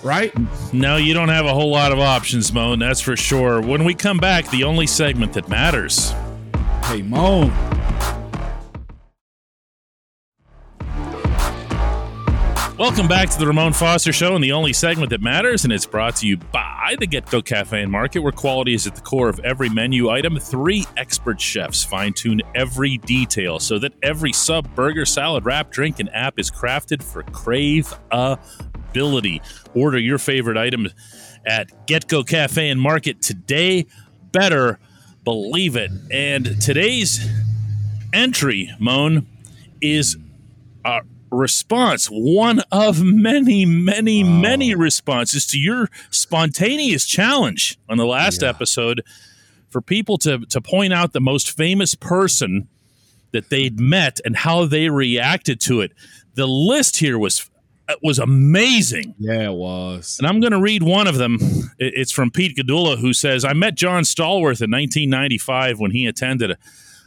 right? 0.03 0.33
No, 0.73 0.97
you 0.97 1.13
don't 1.13 1.29
have 1.29 1.45
a 1.45 1.53
whole 1.53 1.71
lot 1.71 1.91
of 1.91 1.99
options, 1.99 2.51
Moan, 2.53 2.79
that's 2.79 3.01
for 3.01 3.15
sure. 3.15 3.61
When 3.61 3.83
we 3.85 3.93
come 3.93 4.17
back, 4.17 4.49
the 4.49 4.63
only 4.63 4.87
segment 4.87 5.33
that 5.33 5.47
matters. 5.49 6.13
Hey, 6.83 7.01
Moan. 7.01 7.51
Welcome 12.77 13.07
back 13.07 13.29
to 13.29 13.39
the 13.39 13.45
Ramon 13.47 13.73
Foster 13.73 14.11
Show 14.11 14.35
and 14.35 14.43
the 14.43 14.51
only 14.51 14.73
segment 14.73 15.11
that 15.11 15.21
matters, 15.21 15.63
and 15.63 15.71
it's 15.71 15.85
brought 15.85 16.15
to 16.17 16.27
you 16.27 16.37
by 16.37 16.72
the 16.99 17.07
Get 17.07 17.29
Go 17.29 17.41
Cafe 17.41 17.81
and 17.81 17.91
Market, 17.91 18.19
where 18.19 18.31
quality 18.31 18.73
is 18.73 18.85
at 18.85 18.95
the 18.95 19.01
core 19.01 19.29
of 19.29 19.39
every 19.39 19.69
menu 19.69 20.09
item. 20.09 20.37
Three 20.37 20.85
expert 20.97 21.39
chefs 21.39 21.83
fine 21.83 22.13
tune 22.13 22.41
every 22.53 22.97
detail 22.99 23.59
so 23.59 23.79
that 23.79 23.93
every 24.03 24.33
sub, 24.33 24.73
burger, 24.75 25.05
salad, 25.05 25.45
wrap, 25.45 25.71
drink, 25.71 25.99
and 25.99 26.13
app 26.13 26.37
is 26.37 26.51
crafted 26.51 27.01
for 27.01 27.23
crave 27.23 27.93
ability. 28.11 29.41
Order 29.73 29.97
your 29.97 30.17
favorite 30.17 30.57
item 30.57 30.87
at 31.45 31.87
Get 31.87 32.07
Go 32.07 32.23
Cafe 32.23 32.69
and 32.69 32.79
Market 32.79 33.21
today. 33.21 33.87
Better 34.31 34.77
believe 35.23 35.75
it. 35.75 35.91
And 36.11 36.61
today's 36.61 37.27
entry, 38.11 38.69
Moan, 38.79 39.25
is 39.81 40.17
a 40.85 41.01
response, 41.33 42.07
one 42.07 42.61
of 42.71 43.03
many, 43.03 43.65
many, 43.65 44.23
wow. 44.23 44.29
many 44.29 44.75
responses 44.75 45.45
to 45.47 45.59
your 45.59 45.89
spontaneous 46.11 47.05
challenge 47.05 47.77
on 47.89 47.97
the 47.97 48.05
last 48.05 48.41
yeah. 48.41 48.49
episode 48.49 49.03
for 49.69 49.81
people 49.81 50.17
to, 50.19 50.39
to 50.45 50.61
point 50.61 50.93
out 50.93 51.13
the 51.13 51.21
most 51.21 51.51
famous 51.51 51.95
person 51.95 52.67
that 53.31 53.49
they'd 53.49 53.79
met 53.79 54.19
and 54.23 54.37
how 54.37 54.65
they 54.65 54.89
reacted 54.89 55.59
to 55.59 55.81
it. 55.81 55.91
The 56.35 56.47
list 56.47 56.97
here 56.97 57.17
was 57.17 57.49
it 57.89 57.99
was 58.01 58.17
amazing. 58.17 59.13
Yeah, 59.19 59.49
it 59.49 59.53
was. 59.53 60.17
And 60.17 60.27
I'm 60.27 60.39
going 60.39 60.53
to 60.53 60.61
read 60.61 60.83
one 60.83 61.05
of 61.05 61.17
them. 61.17 61.37
It's 61.77 62.13
from 62.13 62.31
Pete 62.31 62.55
Gadula, 62.55 62.97
who 62.97 63.13
says, 63.13 63.43
I 63.43 63.51
met 63.51 63.75
John 63.75 64.03
Stallworth 64.03 64.61
in 64.61 64.71
1995 64.71 65.79
when 65.79 65.91
he 65.91 66.05
attended 66.05 66.51
a, 66.51 66.57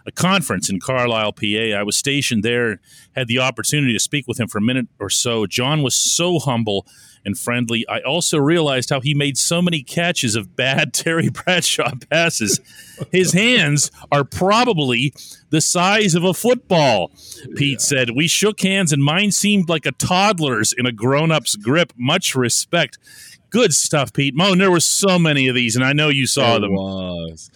a 0.06 0.12
conference 0.12 0.70
in 0.70 0.78
Carlisle, 0.78 1.32
PA. 1.32 1.76
I 1.76 1.82
was 1.82 1.96
stationed 1.96 2.42
there, 2.42 2.80
had 3.16 3.26
the 3.26 3.40
opportunity 3.40 3.92
to 3.92 3.98
speak 3.98 4.26
with 4.28 4.38
him 4.38 4.46
for 4.46 4.58
a 4.58 4.62
minute 4.62 4.86
or 5.00 5.10
so. 5.10 5.46
John 5.46 5.82
was 5.82 5.96
so 5.96 6.38
humble 6.38 6.86
and 7.24 7.36
friendly. 7.36 7.84
I 7.88 8.00
also 8.00 8.38
realized 8.38 8.90
how 8.90 9.00
he 9.00 9.12
made 9.12 9.36
so 9.36 9.60
many 9.60 9.82
catches 9.82 10.36
of 10.36 10.54
bad 10.54 10.94
Terry 10.94 11.28
Bradshaw 11.28 11.90
passes. 12.08 12.60
His 13.10 13.32
hands 13.32 13.90
are 14.12 14.22
probably 14.22 15.12
the 15.50 15.60
size 15.60 16.14
of 16.14 16.22
a 16.22 16.32
football, 16.32 17.10
Pete 17.56 17.72
yeah. 17.72 17.78
said. 17.78 18.10
We 18.14 18.28
shook 18.28 18.60
hands 18.60 18.92
and 18.92 19.02
mine 19.02 19.32
seemed 19.32 19.68
like 19.68 19.86
a 19.86 19.92
toddler's 19.92 20.72
in 20.72 20.86
a 20.86 20.92
grown 20.92 21.32
up's 21.32 21.56
grip. 21.56 21.92
Much 21.96 22.36
respect. 22.36 22.98
Good 23.50 23.74
stuff, 23.74 24.12
Pete. 24.12 24.34
Mo, 24.34 24.54
there 24.54 24.70
were 24.70 24.80
so 24.80 25.18
many 25.18 25.48
of 25.48 25.54
these, 25.54 25.76
and 25.76 25.84
I 25.84 25.92
know 25.92 26.08
you 26.08 26.26
saw 26.26 26.56
it 26.56 26.60
them. 26.60 26.74
Was. 26.74 27.50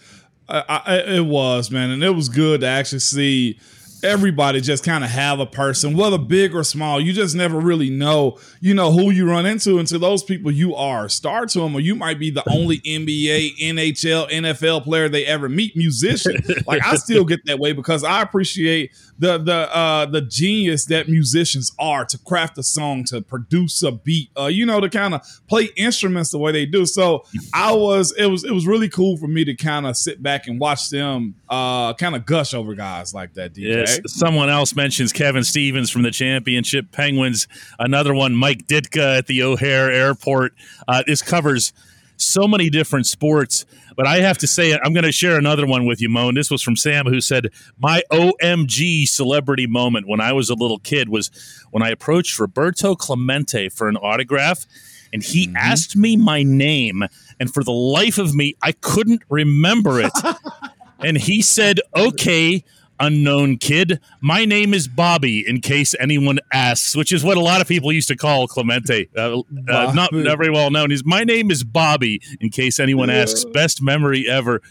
I, 0.51 0.81
I, 0.85 0.97
it 1.15 1.25
was, 1.25 1.71
man. 1.71 1.91
And 1.91 2.03
it 2.03 2.11
was 2.11 2.29
good 2.29 2.61
to 2.61 2.67
actually 2.67 2.99
see 2.99 3.59
everybody 4.03 4.61
just 4.61 4.83
kind 4.83 5.03
of 5.03 5.09
have 5.09 5.39
a 5.39 5.45
person, 5.45 5.95
whether 5.95 6.17
big 6.17 6.55
or 6.55 6.63
small. 6.63 6.99
You 6.99 7.13
just 7.13 7.35
never 7.35 7.59
really 7.59 7.89
know, 7.89 8.39
you 8.59 8.73
know, 8.73 8.91
who 8.91 9.11
you 9.11 9.29
run 9.29 9.45
into. 9.45 9.79
And 9.79 9.87
to 9.89 9.99
those 9.99 10.23
people, 10.23 10.51
you 10.51 10.75
are 10.75 11.05
a 11.05 11.09
star 11.09 11.45
to 11.45 11.59
them, 11.59 11.75
or 11.75 11.79
you 11.79 11.95
might 11.95 12.19
be 12.19 12.31
the 12.31 12.43
only 12.49 12.79
NBA, 12.85 13.57
NHL, 13.59 14.29
NFL 14.29 14.83
player 14.83 15.09
they 15.09 15.25
ever 15.25 15.49
meet. 15.49 15.75
Musician, 15.75 16.41
like 16.67 16.83
I 16.83 16.95
still 16.95 17.25
get 17.25 17.45
that 17.45 17.59
way 17.59 17.73
because 17.73 18.03
I 18.03 18.21
appreciate 18.21 18.91
the 19.21 19.37
the 19.37 19.75
uh 19.75 20.07
the 20.07 20.21
genius 20.21 20.85
that 20.85 21.07
musicians 21.07 21.71
are 21.77 22.03
to 22.05 22.17
craft 22.17 22.57
a 22.57 22.63
song, 22.63 23.03
to 23.05 23.21
produce 23.21 23.83
a 23.83 23.91
beat, 23.91 24.31
uh, 24.37 24.47
you 24.47 24.65
know, 24.65 24.79
to 24.81 24.89
kind 24.89 25.13
of 25.13 25.21
play 25.47 25.69
instruments 25.77 26.31
the 26.31 26.39
way 26.39 26.51
they 26.51 26.65
do. 26.65 26.87
So 26.87 27.23
I 27.53 27.71
was, 27.71 28.13
it 28.17 28.25
was, 28.25 28.43
it 28.43 28.51
was 28.51 28.65
really 28.65 28.89
cool 28.89 29.17
for 29.17 29.27
me 29.27 29.45
to 29.45 29.55
kind 29.55 29.85
of 29.85 29.95
sit 29.95 30.23
back 30.23 30.47
and 30.47 30.59
watch 30.59 30.89
them, 30.89 31.35
uh, 31.49 31.93
kind 31.93 32.15
of 32.15 32.25
gush 32.25 32.55
over 32.55 32.73
guys 32.73 33.13
like 33.13 33.35
that. 33.35 33.53
DJ. 33.53 33.85
Yes, 33.85 33.99
someone 34.07 34.49
else 34.49 34.75
mentions 34.75 35.13
Kevin 35.13 35.43
Stevens 35.43 35.91
from 35.91 36.01
the 36.01 36.11
championship 36.11 36.91
Penguins. 36.91 37.47
Another 37.77 38.15
one, 38.15 38.35
Mike 38.35 38.65
Ditka 38.65 39.19
at 39.19 39.27
the 39.27 39.43
O'Hare 39.43 39.91
Airport. 39.91 40.53
Uh, 40.87 41.03
this 41.05 41.21
covers 41.21 41.73
so 42.21 42.47
many 42.47 42.69
different 42.69 43.05
sports. 43.05 43.65
But 43.95 44.07
I 44.07 44.17
have 44.17 44.37
to 44.39 44.47
say, 44.47 44.73
I'm 44.73 44.93
going 44.93 45.03
to 45.03 45.11
share 45.11 45.37
another 45.37 45.65
one 45.67 45.85
with 45.85 46.01
you, 46.01 46.09
Moan. 46.09 46.35
This 46.35 46.49
was 46.49 46.61
from 46.61 46.75
Sam, 46.75 47.05
who 47.05 47.21
said, 47.21 47.49
My 47.77 48.03
OMG 48.11 49.07
celebrity 49.07 49.67
moment 49.67 50.07
when 50.07 50.21
I 50.21 50.33
was 50.33 50.49
a 50.49 50.55
little 50.55 50.79
kid 50.79 51.09
was 51.09 51.29
when 51.71 51.83
I 51.83 51.89
approached 51.89 52.39
Roberto 52.39 52.95
Clemente 52.95 53.69
for 53.69 53.87
an 53.87 53.97
autograph, 53.97 54.65
and 55.13 55.21
he 55.21 55.47
mm-hmm. 55.47 55.57
asked 55.57 55.95
me 55.95 56.15
my 56.15 56.43
name. 56.43 57.03
And 57.39 57.53
for 57.53 57.63
the 57.63 57.71
life 57.71 58.17
of 58.17 58.33
me, 58.33 58.55
I 58.61 58.71
couldn't 58.71 59.23
remember 59.29 59.99
it. 59.99 60.13
and 60.99 61.17
he 61.17 61.41
said, 61.41 61.79
Okay, 61.95 62.63
unknown 63.01 63.57
kid. 63.57 63.99
My 64.21 64.45
name 64.45 64.73
is 64.73 64.87
Bobby, 64.87 65.43
in 65.45 65.59
case 65.59 65.93
anyone 65.99 66.39
asks, 66.53 66.95
which 66.95 67.11
is 67.11 67.23
what 67.23 67.35
a 67.35 67.41
lot 67.41 67.59
of 67.59 67.67
people 67.67 67.91
used 67.91 68.07
to 68.07 68.15
call 68.15 68.47
Clemente. 68.47 69.09
Uh, 69.17 69.39
uh, 69.39 69.91
not, 69.93 70.13
very 70.13 70.49
well 70.49 70.71
known. 70.71 70.91
He's 70.91 71.03
my 71.03 71.23
name 71.23 71.51
is 71.51 71.63
Bobby, 71.63 72.21
in 72.39 72.49
case 72.49 72.79
anyone 72.79 73.09
yeah. 73.09 73.15
asks. 73.15 73.43
Best 73.43 73.81
memory 73.81 74.29
ever. 74.29 74.61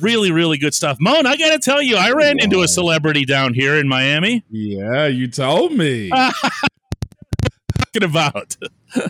Really, 0.00 0.30
really 0.30 0.58
good 0.58 0.74
stuff. 0.74 0.98
Moan, 1.00 1.26
I 1.26 1.36
got 1.36 1.52
to 1.52 1.58
tell 1.58 1.82
you, 1.82 1.96
I 1.96 2.12
ran 2.12 2.36
wow. 2.36 2.44
into 2.44 2.62
a 2.62 2.68
celebrity 2.68 3.24
down 3.24 3.54
here 3.54 3.76
in 3.76 3.88
Miami. 3.88 4.44
Yeah, 4.50 5.06
you 5.06 5.26
told 5.28 5.72
me. 5.72 6.10
talking 7.92 8.08
about? 8.08 8.56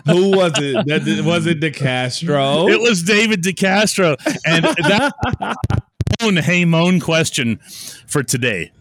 Who 0.05 0.31
was 0.31 0.53
it? 0.57 0.85
That 0.87 1.23
was 1.25 1.47
it 1.47 1.59
DeCastro? 1.59 2.69
It 2.69 2.79
was 2.79 3.03
David 3.03 3.43
DeCastro, 3.43 4.15
and 4.45 4.65
that 4.65 5.57
own 6.21 6.37
hey 6.37 6.65
moan 6.65 6.99
question 6.99 7.57
for 8.07 8.23
today. 8.23 8.71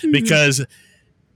Hmm. 0.00 0.12
Because 0.12 0.64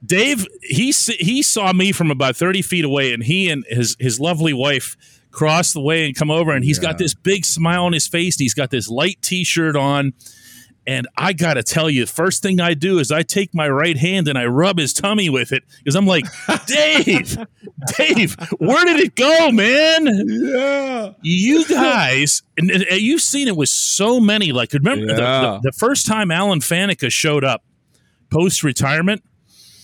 Dave 0.05 0.47
he 0.63 0.93
he 0.93 1.43
saw 1.43 1.73
me 1.73 1.93
from 1.93 2.11
about 2.11 2.37
thirty 2.37 2.63
feet 2.63 2.85
away, 2.85 3.13
and 3.13 3.23
he 3.23 3.49
and 3.49 3.65
his 3.69 3.97
his 3.99 4.21
lovely 4.21 4.53
wife 4.53 4.97
crossed 5.31 5.75
the 5.75 5.81
way 5.81 6.07
and 6.07 6.17
come 6.17 6.31
over, 6.31 6.53
and 6.53 6.65
he's 6.65 6.79
yeah. 6.79 6.91
got 6.91 6.99
this 6.99 7.15
big 7.15 7.45
smile 7.45 7.85
on 7.85 7.93
his 7.93 8.07
face, 8.07 8.37
and 8.37 8.43
he's 8.43 8.55
got 8.55 8.71
this 8.71 8.89
light 8.89 9.21
T-shirt 9.23 9.77
on 9.77 10.15
and 10.87 11.09
I 11.17 11.33
got 11.33 11.55
to 11.55 11.65
tell 11.65 11.91
you, 11.91 12.07
first 12.07 12.43
thing 12.43 12.61
I 12.61 12.75
do 12.75 12.99
is 12.99 13.11
I 13.11 13.23
take 13.23 13.53
my 13.53 13.69
right 13.69 13.97
hand 13.97 14.29
and 14.29 14.39
I 14.39 14.47
rub 14.47 14.79
his 14.79 14.93
tummy 14.93 15.29
with 15.29 15.53
it 15.53 15.65
because 15.79 15.97
I'm 15.97 16.07
like, 16.07 16.25
Dave, 16.67 17.37
Dave, 17.97 18.37
where 18.59 18.85
did 18.85 19.01
it 19.01 19.17
go, 19.17 19.51
man? 19.51 20.07
Yeah. 20.29 21.13
You 21.23 21.67
guys, 21.67 22.43
and, 22.57 22.71
and 22.71 23.01
you've 23.01 23.21
seen 23.21 23.49
it 23.49 23.57
with 23.57 23.69
so 23.69 24.21
many. 24.21 24.53
Like, 24.53 24.73
remember 24.73 25.07
yeah. 25.07 25.15
the, 25.15 25.23
the, 25.23 25.61
the, 25.71 25.73
first 25.73 26.07
time 26.07 26.31
Alan 26.31 26.61
Faneca 26.61 27.11
showed 27.11 27.43
up 27.43 27.65
post 28.31 28.63
retirement 28.63 29.25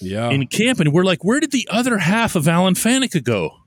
yeah. 0.00 0.30
in 0.30 0.46
camp, 0.46 0.78
and 0.78 0.92
we're 0.92 1.04
like, 1.04 1.24
where 1.24 1.40
did 1.40 1.50
the 1.50 1.66
other 1.68 1.98
half 1.98 2.36
of 2.36 2.46
Alan 2.46 2.74
Faneca 2.74 3.22
go? 3.22 3.61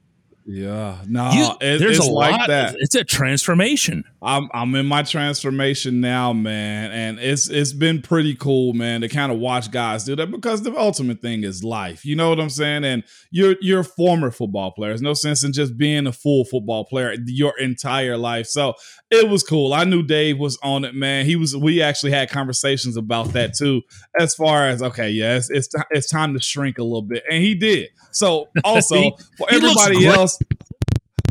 Yeah, 0.47 0.99
no, 1.07 1.31
you, 1.31 1.45
it, 1.59 1.79
there's 1.79 1.97
a 1.97 2.11
like 2.11 2.31
lot. 2.37 2.47
that. 2.49 2.75
It's 2.77 2.93
a 2.93 3.03
transformation. 3.03 4.03
I'm 4.21 4.47
I'm 4.53 4.75
in 4.75 4.85
my 4.85 5.01
transformation 5.01 6.01
now, 6.01 6.33
man, 6.33 6.91
and 6.91 7.19
it's 7.19 7.49
it's 7.49 7.73
been 7.73 8.03
pretty 8.03 8.35
cool, 8.35 8.73
man, 8.73 9.01
to 9.01 9.09
kind 9.09 9.31
of 9.31 9.39
watch 9.39 9.71
guys 9.71 10.03
do 10.03 10.15
that 10.15 10.29
because 10.29 10.61
the 10.61 10.77
ultimate 10.77 11.19
thing 11.19 11.43
is 11.43 11.63
life. 11.63 12.05
You 12.05 12.15
know 12.15 12.29
what 12.29 12.39
I'm 12.39 12.51
saying? 12.51 12.83
And 12.83 13.03
you're 13.31 13.55
you're 13.59 13.79
a 13.79 13.83
former 13.83 14.29
football 14.29 14.71
player. 14.71 14.91
There's 14.91 15.01
no 15.01 15.15
sense 15.15 15.43
in 15.43 15.51
just 15.51 15.77
being 15.77 16.05
a 16.05 16.11
full 16.11 16.45
football 16.45 16.85
player 16.85 17.15
your 17.25 17.57
entire 17.57 18.15
life. 18.15 18.45
So 18.45 18.75
it 19.09 19.27
was 19.27 19.41
cool. 19.41 19.73
I 19.73 19.83
knew 19.83 20.03
Dave 20.03 20.37
was 20.37 20.59
on 20.61 20.85
it, 20.85 20.93
man. 20.93 21.25
He 21.25 21.35
was. 21.35 21.57
We 21.57 21.81
actually 21.81 22.11
had 22.11 22.29
conversations 22.29 22.97
about 22.97 23.33
that 23.33 23.55
too, 23.55 23.81
as 24.19 24.35
far 24.35 24.67
as 24.67 24.83
okay, 24.83 25.09
yes, 25.09 25.49
yeah, 25.51 25.57
it's 25.57 25.69
it's, 25.73 25.85
it's 25.89 26.09
time 26.09 26.35
to 26.35 26.39
shrink 26.39 26.77
a 26.77 26.83
little 26.83 27.01
bit, 27.01 27.23
and 27.29 27.41
he 27.41 27.55
did. 27.55 27.89
So 28.11 28.47
also 28.63 28.95
he, 28.95 29.13
for 29.37 29.47
everybody 29.51 30.05
else, 30.05 30.34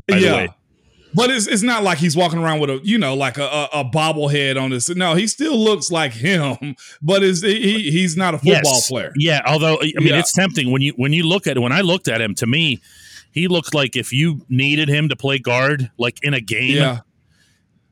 yeah. 0.09 0.47
But 1.15 1.31
it's, 1.31 1.47
it's 1.47 1.63
not 1.63 1.85
like 1.85 1.99
he's 1.99 2.17
walking 2.17 2.41
around 2.41 2.59
with 2.59 2.71
a 2.71 2.81
you 2.83 2.99
know 2.99 3.15
like 3.15 3.39
a, 3.39 3.45
a, 3.45 3.69
a 3.73 3.85
bobblehead 3.85 4.61
on 4.61 4.71
this. 4.71 4.89
No, 4.89 5.15
he 5.15 5.29
still 5.29 5.57
looks 5.57 5.91
like 5.91 6.13
him, 6.13 6.75
but 7.03 7.23
is 7.23 7.41
he 7.43 7.91
he's 7.91 8.17
not 8.17 8.35
a 8.35 8.39
football 8.39 8.73
yes. 8.75 8.89
player. 8.89 9.13
Yeah, 9.17 9.41
although 9.47 9.77
I 9.77 9.93
mean 9.99 10.09
yeah. 10.09 10.19
it's 10.19 10.33
tempting 10.33 10.73
when 10.73 10.83
you 10.83 10.93
when 10.97 11.13
you 11.13 11.23
look 11.23 11.47
at 11.47 11.57
it. 11.57 11.61
When 11.61 11.73
I 11.73 11.83
looked 11.83 12.09
at 12.09 12.21
him, 12.21 12.35
to 12.37 12.47
me, 12.49 12.81
he 13.31 13.47
looked 13.47 13.75
like 13.75 13.95
if 13.95 14.13
you 14.13 14.45
needed 14.49 14.89
him 14.89 15.09
to 15.09 15.17
play 15.17 15.39
guard, 15.39 15.91
like 15.99 16.23
in 16.25 16.35
a 16.35 16.41
game. 16.41 16.77
Yeah, 16.77 17.01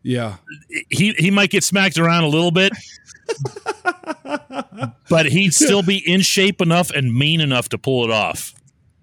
yeah. 0.03 0.37
He 0.91 1.13
he 1.13 1.31
might 1.31 1.51
get 1.51 1.63
smacked 1.63 1.99
around 1.99 2.25
a 2.25 2.29
little 2.29 2.51
bit, 2.51 2.73
but 5.09 5.27
he'd 5.27 5.55
still 5.55 5.83
be 5.83 5.99
in 6.11 6.23
shape 6.23 6.61
enough 6.61 6.91
and 6.91 7.15
mean 7.15 7.41
enough 7.41 7.69
to 7.69 7.79
pull 7.79 8.05
it 8.05 8.11
off. 8.11 8.53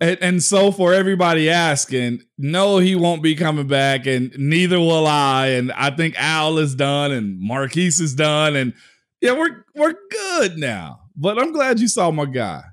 And, 0.01 0.17
and, 0.21 0.43
so 0.43 0.71
for 0.71 0.93
everybody 0.93 1.49
asking, 1.49 2.21
no, 2.37 2.77
he 2.77 2.95
won't 2.95 3.21
be 3.21 3.35
coming 3.35 3.67
back, 3.67 4.05
and 4.05 4.33
neither 4.37 4.79
will 4.79 5.05
I. 5.05 5.47
And 5.47 5.73
I 5.73 5.89
think 5.89 6.15
Al 6.17 6.57
is 6.57 6.73
done, 6.73 7.11
and 7.11 7.37
Maurkice 7.39 7.99
is 7.99 8.15
done, 8.15 8.55
and 8.55 8.73
yeah, 9.21 9.33
we're 9.33 9.65
we're 9.75 9.95
good 10.09 10.57
now. 10.57 11.01
But 11.17 11.37
I'm 11.37 11.51
glad 11.51 11.79
you 11.81 11.89
saw 11.89 12.11
my 12.11 12.25
guy. 12.25 12.63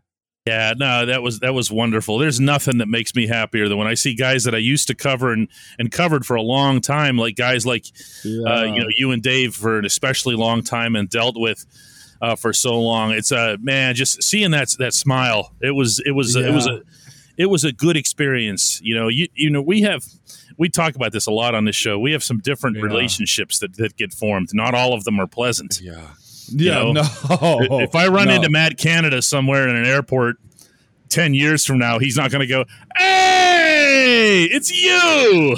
Yeah, 0.47 0.75
no, 0.77 1.07
that 1.07 1.23
was 1.23 1.41
that 1.41 1.55
was 1.55 1.73
wonderful. 1.73 2.19
There's 2.19 2.39
nothing 2.39 2.79
that 2.79 2.87
makes 2.87 3.17
me 3.17 3.27
happier 3.27 3.69
than 3.69 3.79
when 3.79 3.89
I 3.89 3.95
see 3.95 4.15
guys 4.15 4.45
that 4.45 4.55
I 4.55 4.59
used 4.59 4.87
to 4.87 4.95
cover 4.95 5.33
and 5.33 5.49
and 5.81 5.91
covered 5.91 6.25
for 6.25 6.37
a 6.37 6.43
long 6.43 6.81
time, 6.81 7.19
like 7.19 7.35
guys 7.35 7.67
like 7.67 7.87
yeah. 8.25 8.43
uh, 8.49 8.63
you 8.63 8.81
know 8.81 8.87
you 8.97 9.11
and 9.11 9.21
Dave 9.21 9.57
for 9.57 9.81
an 9.81 9.85
especially 9.85 10.37
long 10.37 10.63
time 10.63 10.95
and 10.95 11.11
dealt 11.11 11.37
with 11.37 11.67
uh, 12.23 12.37
for 12.37 12.53
so 12.53 12.81
long. 12.81 13.11
It's 13.11 13.33
a 13.33 13.55
uh, 13.55 13.57
man, 13.61 13.97
just 13.97 14.23
seeing 14.23 14.53
that 14.53 14.69
that 14.79 14.95
smile. 14.95 15.53
It 15.61 15.73
was 15.73 16.01
it 16.07 16.13
was 16.13 16.37
yeah. 16.37 16.47
it 16.47 16.53
was 16.53 16.69
a 16.69 16.83
it 17.37 17.47
was 17.47 17.65
a 17.65 17.73
good 17.73 17.97
experience. 17.97 18.81
You 18.83 18.95
know, 18.95 19.09
you 19.09 19.29
you 19.35 19.51
know 19.51 19.63
we 19.63 19.83
have 19.83 20.05
we 20.59 20.69
talk 20.69 20.95
about 20.95 21.13
this 21.13 21.27
a 21.27 21.33
lot 21.33 21.55
on 21.55 21.65
this 21.65 21.77
show. 21.77 21.99
We 21.99 22.13
have 22.13 22.25
some 22.25 22.39
different 22.39 22.77
yeah. 22.77 22.85
relationships 22.85 23.59
that 23.61 23.77
that 23.77 23.97
get 23.97 24.13
formed. 24.13 24.51
Not 24.53 24.75
all 24.75 24.95
of 24.95 25.05
them 25.05 25.21
are 25.21 25.27
pleasant. 25.27 25.81
Yeah. 25.81 26.09
Yeah, 26.49 26.85
you 26.85 26.93
know, 26.93 27.03
no. 27.03 27.81
If 27.81 27.97
I 27.97 28.07
run 28.07 28.29
no. 28.29 28.35
into 28.35 28.49
Matt 28.49 28.79
Canada 28.79 29.21
somewhere 29.21 29.69
in 29.69 29.75
an 29.75 29.85
airport 29.85 30.37
10 31.09 31.35
years 31.35 31.67
from 31.67 31.79
now, 31.79 31.99
he's 31.99 32.17
not 32.17 32.31
going 32.31 32.41
to 32.41 32.47
go, 32.47 32.65
"Hey, 32.97 34.45
it's 34.45 34.71
you." 34.71 35.57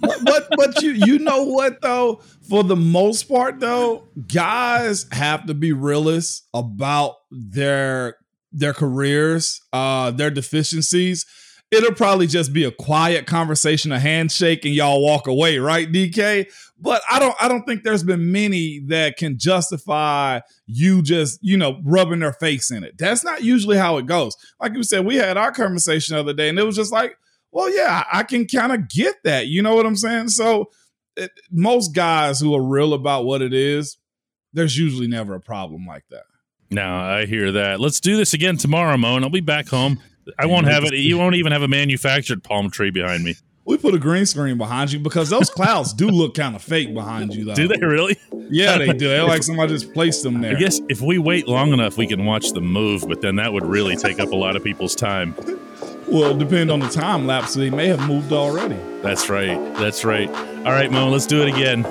but, 0.00 0.18
but 0.24 0.48
but 0.56 0.82
you 0.82 0.92
you 0.92 1.18
know 1.18 1.44
what 1.44 1.80
though? 1.80 2.20
For 2.48 2.62
the 2.62 2.76
most 2.76 3.24
part 3.24 3.60
though, 3.60 4.08
guys 4.28 5.06
have 5.12 5.46
to 5.46 5.54
be 5.54 5.72
realists 5.72 6.46
about 6.54 7.16
their 7.30 8.16
their 8.56 8.72
careers, 8.72 9.60
uh, 9.72 10.10
their 10.10 10.30
deficiencies, 10.30 11.26
it'll 11.70 11.94
probably 11.94 12.26
just 12.26 12.52
be 12.52 12.64
a 12.64 12.70
quiet 12.70 13.26
conversation, 13.26 13.92
a 13.92 13.98
handshake, 13.98 14.64
and 14.64 14.74
y'all 14.74 15.02
walk 15.02 15.26
away, 15.26 15.58
right, 15.58 15.90
DK? 15.90 16.46
But 16.78 17.02
I 17.10 17.18
don't 17.18 17.34
I 17.40 17.48
don't 17.48 17.64
think 17.64 17.82
there's 17.82 18.02
been 18.02 18.32
many 18.32 18.80
that 18.88 19.16
can 19.16 19.38
justify 19.38 20.40
you 20.66 21.02
just, 21.02 21.38
you 21.42 21.56
know, 21.56 21.80
rubbing 21.84 22.20
their 22.20 22.32
face 22.32 22.70
in 22.70 22.84
it. 22.84 22.98
That's 22.98 23.24
not 23.24 23.42
usually 23.42 23.76
how 23.76 23.98
it 23.98 24.06
goes. 24.06 24.36
Like 24.60 24.74
you 24.74 24.82
said, 24.82 25.04
we 25.04 25.16
had 25.16 25.36
our 25.36 25.52
conversation 25.52 26.14
the 26.14 26.20
other 26.20 26.34
day, 26.34 26.48
and 26.48 26.58
it 26.58 26.64
was 26.64 26.76
just 26.76 26.92
like, 26.92 27.16
well, 27.52 27.74
yeah, 27.74 28.04
I 28.12 28.22
can 28.22 28.46
kind 28.46 28.72
of 28.72 28.88
get 28.88 29.16
that. 29.24 29.46
You 29.46 29.62
know 29.62 29.74
what 29.74 29.86
I'm 29.86 29.96
saying? 29.96 30.28
So 30.28 30.70
it, 31.16 31.30
most 31.50 31.94
guys 31.94 32.40
who 32.40 32.54
are 32.54 32.62
real 32.62 32.92
about 32.92 33.24
what 33.24 33.42
it 33.42 33.54
is, 33.54 33.96
there's 34.52 34.76
usually 34.78 35.06
never 35.06 35.34
a 35.34 35.40
problem 35.40 35.86
like 35.86 36.04
that. 36.10 36.24
No, 36.70 36.96
I 36.96 37.26
hear 37.26 37.52
that. 37.52 37.80
Let's 37.80 38.00
do 38.00 38.16
this 38.16 38.34
again 38.34 38.56
tomorrow, 38.56 38.96
Mo, 38.96 39.16
and 39.16 39.24
I'll 39.24 39.30
be 39.30 39.40
back 39.40 39.68
home. 39.68 40.00
I 40.38 40.46
won't 40.46 40.66
have 40.66 40.84
it. 40.84 40.94
You 40.94 41.18
won't 41.18 41.36
even 41.36 41.52
have 41.52 41.62
a 41.62 41.68
manufactured 41.68 42.42
palm 42.42 42.70
tree 42.70 42.90
behind 42.90 43.22
me. 43.22 43.36
We 43.64 43.78
put 43.78 43.94
a 43.94 43.98
green 43.98 44.26
screen 44.26 44.58
behind 44.58 44.92
you 44.92 45.00
because 45.00 45.28
those 45.28 45.50
clouds 45.50 45.92
do 45.92 46.08
look 46.08 46.34
kind 46.34 46.54
of 46.54 46.62
fake 46.62 46.94
behind 46.94 47.34
you, 47.34 47.44
though. 47.44 47.54
Do 47.54 47.66
they 47.66 47.78
really? 47.78 48.16
Yeah, 48.48 48.78
they 48.78 48.92
do. 48.92 49.08
They're 49.08 49.24
like 49.24 49.42
somebody 49.42 49.72
just 49.72 49.92
placed 49.92 50.22
them 50.22 50.40
there. 50.40 50.56
I 50.56 50.58
guess 50.58 50.80
if 50.88 51.00
we 51.00 51.18
wait 51.18 51.48
long 51.48 51.72
enough, 51.72 51.96
we 51.96 52.06
can 52.06 52.24
watch 52.24 52.52
them 52.52 52.66
move, 52.66 53.04
but 53.08 53.22
then 53.22 53.36
that 53.36 53.52
would 53.52 53.66
really 53.66 53.96
take 53.96 54.20
up 54.20 54.30
a 54.30 54.36
lot 54.36 54.54
of 54.54 54.62
people's 54.62 54.94
time. 54.94 55.34
Well, 56.08 56.36
depending 56.36 56.70
on 56.70 56.78
the 56.78 56.88
time 56.88 57.26
lapse, 57.26 57.54
they 57.54 57.70
may 57.70 57.88
have 57.88 58.06
moved 58.06 58.32
already. 58.32 58.78
That's 59.02 59.28
right. 59.28 59.58
That's 59.74 60.04
right. 60.04 60.28
All 60.30 60.72
right, 60.72 60.90
Mo, 60.90 61.08
let's 61.08 61.26
do 61.26 61.42
it 61.42 61.48
again. 61.48 61.82